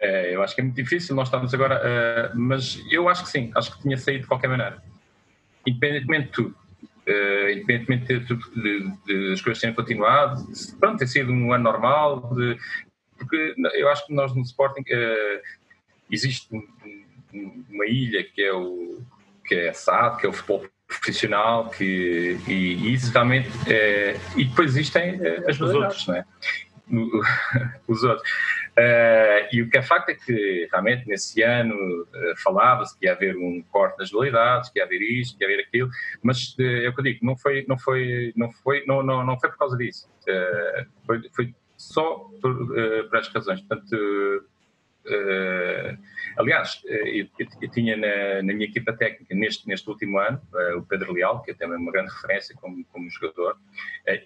[0.00, 3.28] é, eu acho que é muito difícil, nós estamos agora, uh, mas eu acho que
[3.28, 4.82] sim, acho que tinha saído de qualquer maneira,
[5.66, 6.60] independentemente de tudo.
[7.06, 10.42] Uh, independentemente de, de, de, as coisas terem continuado,
[10.78, 12.56] pronto, ter sido um ano normal, de,
[13.18, 15.40] porque eu acho que nós no Sporting uh,
[16.10, 16.66] existe um,
[17.34, 19.02] um, uma ilha que é o
[19.44, 24.16] que é a SAD, que é o futebol profissional, que, e, e isso realmente é,
[24.36, 26.24] e depois existem as modalidades, não é?
[27.86, 28.28] os outros.
[28.70, 33.12] Uh, e o que é facto é que realmente nesse ano uh, falava-se que ia
[33.12, 35.90] haver um corte das dualidades, que ia haver isto, que ia haver aquilo,
[36.22, 39.24] mas uh, é o que eu digo, não foi, não foi, não foi, não, não,
[39.24, 40.08] não foi por causa disso,
[41.04, 42.66] foi, foi só por,
[43.08, 43.60] por estas razões.
[43.62, 44.44] Portanto,
[46.36, 47.26] aliás, eu,
[47.60, 50.40] eu, tinha na, na, minha equipa técnica neste, neste último ano
[50.76, 53.56] o Pedro Leal, que é também uma grande referência como, como jogador,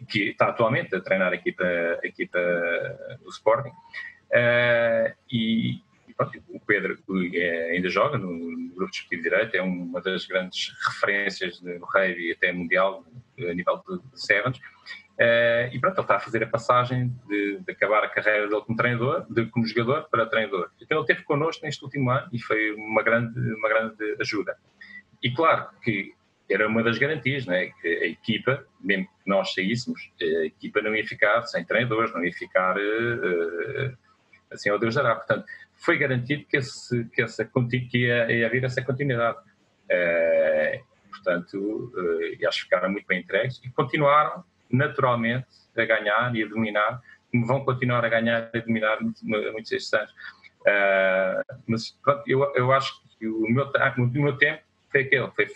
[0.08, 2.38] que está atualmente a treinar a equipa, a equipa
[3.22, 3.72] do Sporting.
[5.30, 5.80] E,
[6.48, 6.96] o Pedro
[7.34, 12.32] é, ainda joga no, Grupo Desportivo de Direito, é uma das grandes referências no rugby
[12.32, 13.04] até mundial,
[13.38, 14.60] a nível de, de Sevens.
[15.14, 18.62] Uh, e pronto, ele está a fazer a passagem de, de, acabar a carreira dele
[18.62, 20.70] como treinador, de, como jogador para treinador.
[20.80, 24.56] Então ele esteve connosco neste último ano e foi uma grande, uma grande ajuda.
[25.22, 26.12] E claro que
[26.50, 27.70] era uma das garantias, né?
[27.80, 32.24] que a equipa, mesmo que nós saíssemos, a equipa não ia ficar sem treinadores, não
[32.24, 33.96] ia ficar uh,
[34.50, 35.14] assim ao Deus dará.
[35.14, 35.44] Portanto,
[35.74, 39.38] foi garantido que, esse, que, essa, que ia, ia haver essa continuidade.
[39.84, 45.46] Uh, portanto, uh, acho que ficaram muito bem entregues e continuaram naturalmente
[45.76, 47.00] a ganhar e a dominar,
[47.30, 50.10] como vão continuar a ganhar e a dominar muitos estes anos.
[50.60, 55.46] Uh, mas pronto, eu, eu acho que o meu, o meu tempo foi aquele, foi,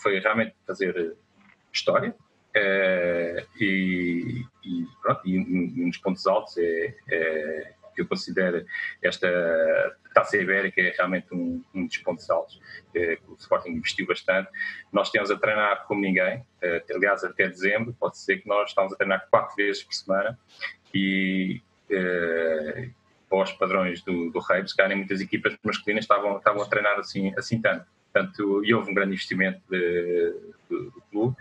[0.00, 1.16] foi realmente fazer
[1.72, 8.06] história, uh, e, e, pronto, e um, um dos pontos altos é, é que eu
[8.06, 8.64] considero
[9.02, 9.28] esta
[10.14, 12.60] taça ibérica é realmente um, um dos pontos altos,
[12.92, 14.48] que o Sporting investiu bastante.
[14.92, 18.92] Nós temos a treinar como ninguém, eh, aliás, até dezembro, pode ser que nós estamos
[18.92, 20.38] a treinar quatro vezes por semana
[20.94, 22.90] e eh,
[23.30, 27.32] aos padrões do, do Rei, se calhar muitas equipas masculinas estavam, estavam a treinar assim,
[27.36, 27.86] assim tanto.
[28.12, 30.34] Portanto, e houve um grande investimento de,
[30.68, 31.36] do, do clube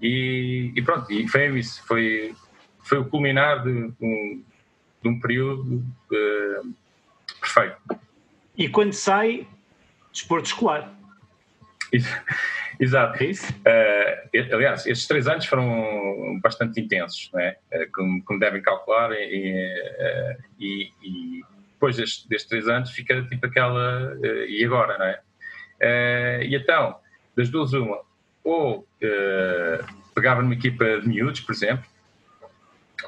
[0.00, 2.34] e, e, pronto, e foi isso, foi,
[2.82, 4.44] foi o culminar de um,
[5.06, 6.74] de um período uh,
[7.40, 7.76] perfeito.
[8.56, 9.46] E quando sai,
[10.12, 10.92] desporto escolar.
[12.78, 13.22] Exato.
[13.22, 13.52] É isso?
[13.52, 17.56] Uh, aliás, estes três anos foram bastante intensos, é?
[17.72, 23.22] uh, como, como, devem calcular, e, uh, e, e depois destes, destes, três anos fica
[23.22, 24.16] tipo aquela.
[24.48, 26.44] e agora, não é?
[26.44, 26.98] e então,
[27.36, 28.00] das duas, uma,
[28.42, 28.86] ou
[30.14, 31.84] pegava numa equipa de miúdos, por exemplo,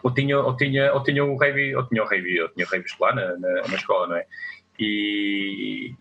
[0.02, 2.68] ou tinha, ou tinha, ou tinha o rugby, ou tinha o rugby, ou tinha o
[2.68, 4.26] rugby escolar na, na, na escola, não é?
[4.78, 5.94] E,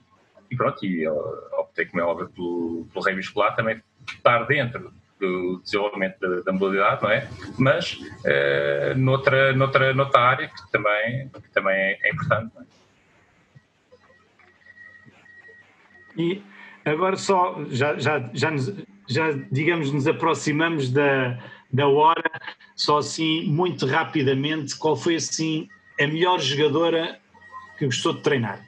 [0.52, 6.20] e pronto, e optei, como é óbvio, pelo, pelo escolar também estar dentro do desenvolvimento
[6.20, 7.28] da, da modalidade, não é?
[7.58, 12.66] Mas uh, noutra, noutra, noutra área que também, que também é, é importante, não é?
[16.18, 16.42] E
[16.84, 18.74] agora só, já, já, já, nos,
[19.08, 21.38] já digamos, nos aproximamos da,
[21.72, 22.32] da hora,
[22.76, 25.68] só assim, muito rapidamente, qual foi assim
[26.00, 27.20] a melhor jogadora
[27.78, 28.62] que gostou de treinar?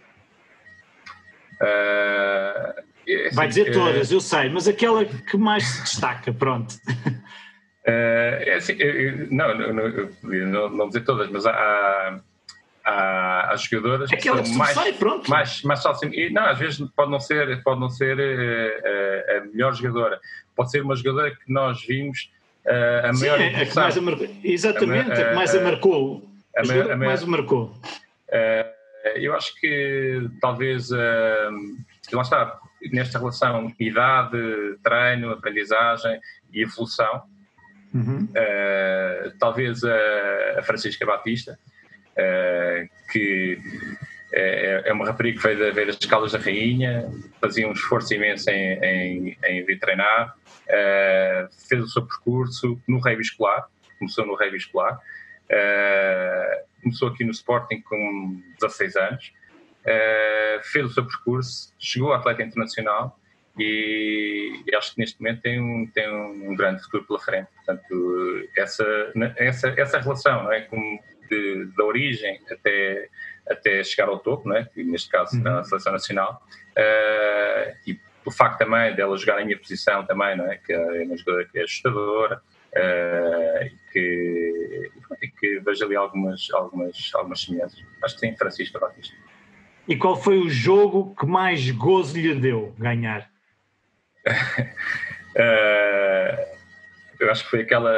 [1.62, 2.80] Uh,
[3.28, 6.76] assim, Vai dizer todas, eu sei, mas aquela que mais se destaca, pronto.
[7.86, 7.88] Uh,
[8.46, 8.78] é assim,
[9.32, 12.22] não, não, não, não, dizer todas, mas há,
[12.86, 15.30] há, há, jogadoras Aquela que que mais, sai, pronto.
[15.30, 16.14] mais, mais fácil.
[16.14, 20.20] E, não, às vezes pode não ser, pode não ser uh, a melhor jogadora.
[20.56, 24.02] Pode ser uma jogadora que nós vimos uh, a Sim, maior é, que mais a
[24.02, 24.28] marcou.
[24.44, 26.30] Exatamente, a, a, que mais a marcou.
[26.56, 27.74] A, a, a, a mais o marcou.
[28.30, 28.80] Uh,
[29.16, 30.96] eu acho que talvez, uh,
[32.12, 32.60] lá está,
[32.92, 34.38] nesta relação idade,
[34.84, 36.20] treino, aprendizagem
[36.54, 37.24] e evolução,
[37.94, 38.26] uhum.
[38.26, 39.96] uh, talvez a,
[40.58, 41.58] a, Francisca Batista,
[42.12, 43.58] uh, que
[44.34, 47.10] é, é, uma rapariga que veio, veio das escalas da Rainha,
[47.42, 50.36] fazia um esforço imenso em, em, em vir treinar,
[50.70, 53.68] uh, fez o seu percurso no rei escolar,
[53.98, 55.00] começou no rei escolar,
[56.82, 59.34] começou aqui no Sporting com 16 anos,
[60.64, 63.20] fez o seu percurso, chegou a atleta internacional
[63.60, 67.50] e, acho que neste momento tem um, tem um grande futuro pela frente.
[67.56, 70.68] Portanto, essa, essa, essa relação não é?
[71.30, 73.08] De, da origem até,
[73.48, 74.68] até chegar ao topo, não é?
[74.76, 75.44] neste caso uhum.
[75.44, 76.42] na seleção nacional,
[76.72, 78.00] uh, e
[78.30, 80.58] o facto também dela jogar em minha posição também, não é?
[80.58, 82.42] que é uma jogadora que é ajustadora,
[82.76, 84.92] uh, e, que,
[85.24, 87.84] e que vejo ali algumas, algumas, algumas semelhanças.
[88.04, 89.16] Acho que sim, Francisco Batista.
[89.88, 93.28] E qual foi o jogo que mais gozo lhe deu ganhar?
[94.28, 94.32] uh,
[97.20, 97.92] eu acho que foi aquela.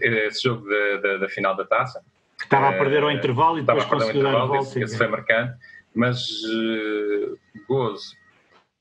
[0.00, 2.02] Esse jogo da, da, da final da taça.
[2.38, 4.68] Que estava a perder ao eh, intervalo e depois conseguiu dar a volta.
[4.68, 5.54] Esse, esse foi marcante,
[5.94, 7.38] mas uh,
[7.68, 8.21] gozo.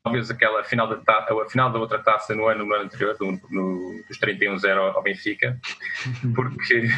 [0.03, 3.39] Talvez aquela final da, a final da outra taça no ano, no ano anterior, no,
[3.51, 5.59] no, dos 31-0 ao Benfica,
[6.35, 6.89] porque.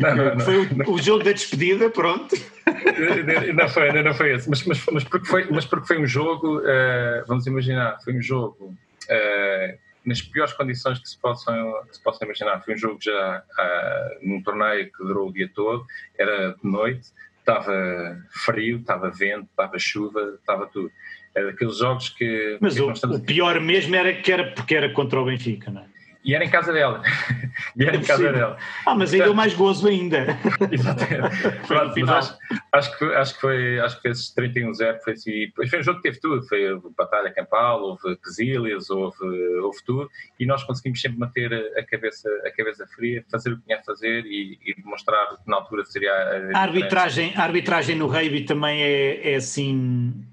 [0.00, 2.36] não, não, não, foi o, o, jogo da despedida, pronto.
[3.54, 6.60] não foi, não, foi esse, mas, mas, mas, porque foi, mas porque foi um jogo,
[6.60, 8.72] uh, vamos imaginar, foi um jogo.
[9.10, 12.60] Uh, nas piores condições que se possam, que se possam imaginar.
[12.64, 15.84] Foi um jogo já uh, num torneio que durou o dia todo,
[16.18, 17.08] era de noite,
[17.38, 20.90] estava frio, estava vento, estava chuva, estava tudo.
[21.34, 22.58] Era daqueles jogos que.
[22.60, 25.92] Mas o, o, pior mesmo era que era porque era contra o Benfica, não é?
[26.24, 27.02] E era em casa dela.
[27.76, 28.56] e era é em casa dela.
[28.86, 30.38] Ah, mas aí deu mais gozo ainda.
[30.70, 32.02] Exatamente.
[32.04, 32.38] Mas acho,
[32.72, 35.52] acho, que, acho, que foi, acho que esse 31-0 foi assim.
[35.68, 36.46] Foi um jogo que teve tudo.
[36.46, 39.24] Foi batalha campal, houve quesílias, houve,
[39.62, 40.08] houve tudo.
[40.38, 43.82] E nós conseguimos sempre manter a cabeça, a cabeça fria, fazer o que tinha a
[43.82, 46.12] fazer e, e demonstrar que na altura seria.
[46.12, 50.24] A, a arbitragem, a arbitragem no rugby também é, é assim.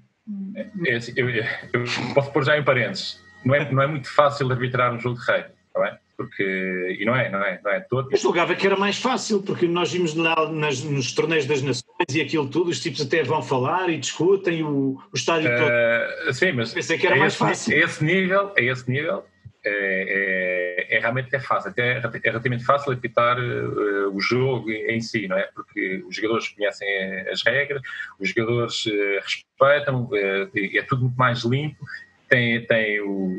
[0.86, 3.20] É, assim eu, eu, posso pôr já em parênteses.
[3.44, 5.98] Não é, não é muito fácil arbitrar um jogo de rugby está bem?
[6.16, 8.12] Porque, e não é, não é, não é todo.
[8.12, 12.14] Eu julgava que era mais fácil, porque nós vimos na, nas, nos torneios das nações
[12.14, 16.34] e aquilo tudo, os tipos até vão falar e discutem o, o estádio uh, todo.
[16.34, 17.74] Sim, mas pensei que era mais esse, fácil.
[17.74, 19.24] A esse nível, a esse nível
[19.64, 25.00] é, é, é, realmente é fácil, até é relativamente fácil apitar uh, o jogo em
[25.00, 25.48] si, não é?
[25.54, 26.88] Porque os jogadores conhecem
[27.28, 27.82] as regras,
[28.18, 31.84] os jogadores uh, respeitam, uh, é tudo muito mais limpo,
[32.28, 33.34] tem, tem o,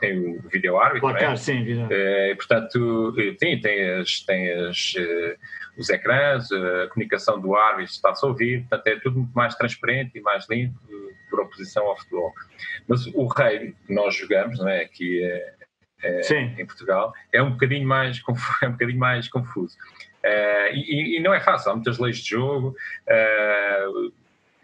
[0.00, 1.36] tem o vídeo árbitro, Placar, é?
[1.36, 1.64] sim.
[1.90, 4.94] É, portanto, tem, tem, as, tem as,
[5.76, 10.16] os ecrãs, a comunicação do árbitro está-se a ouvir, portanto é tudo muito mais transparente
[10.16, 10.78] e mais limpo
[11.28, 12.32] por oposição ao futebol.
[12.86, 15.54] Mas o rei que nós jogamos, não é, aqui é,
[16.02, 18.22] é, em Portugal, é um bocadinho mais,
[18.62, 19.76] é um bocadinho mais confuso.
[20.24, 22.74] Uh, e, e, não é fácil, há muitas leis de jogo,
[23.08, 24.12] uh,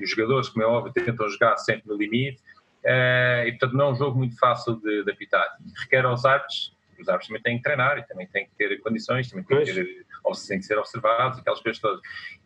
[0.01, 2.43] os jogadores, como é óbvio, tentam jogar sempre no limite,
[2.85, 5.57] Uh, e portanto não é um jogo muito fácil de, de apitar.
[5.81, 9.31] Requer aos árbitros, os árbitros também têm que treinar e também têm que ter condições,
[9.31, 10.07] também têm que, ter,
[10.49, 12.01] têm que ser observados, aquelas coisas todas.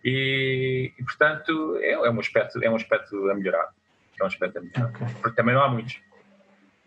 [0.04, 3.68] E, e portanto é, é, um aspecto, é um aspecto a melhorar.
[4.20, 4.90] É um aspecto melhorar.
[4.90, 5.06] Okay.
[5.20, 5.98] Porque também não há muitos.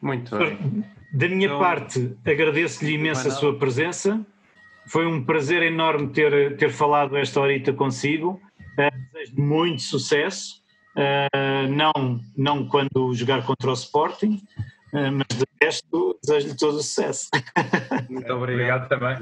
[0.02, 0.86] Muito bem.
[1.14, 4.26] Da minha então, parte, agradeço-lhe imenso a sua presença.
[4.88, 8.42] Foi um prazer enorme ter, ter falado esta horita consigo.
[8.78, 10.62] Uh, desejo muito sucesso
[10.96, 14.42] Uh, não, não quando jogar contra o Sporting,
[14.94, 17.30] uh, mas de resto desejo-lhe todo o sucesso.
[18.10, 19.18] Muito obrigado, também.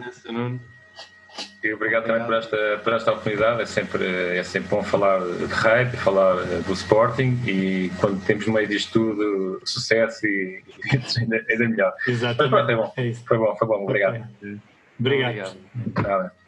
[1.64, 3.62] E obrigado, obrigado, também por esta, por esta oportunidade.
[3.62, 8.54] É sempre, é sempre bom falar de rugby, falar do Sporting e quando temos no
[8.54, 11.94] meio disto tudo sucesso e, e ainda, ainda melhor.
[12.08, 12.52] Exatamente.
[12.52, 12.94] Mas pronto, é bom.
[12.98, 13.84] É foi bom, foi bom.
[13.84, 14.28] Obrigado.
[15.00, 15.30] Obrigado.
[15.30, 15.58] obrigado.
[15.96, 16.39] Nada.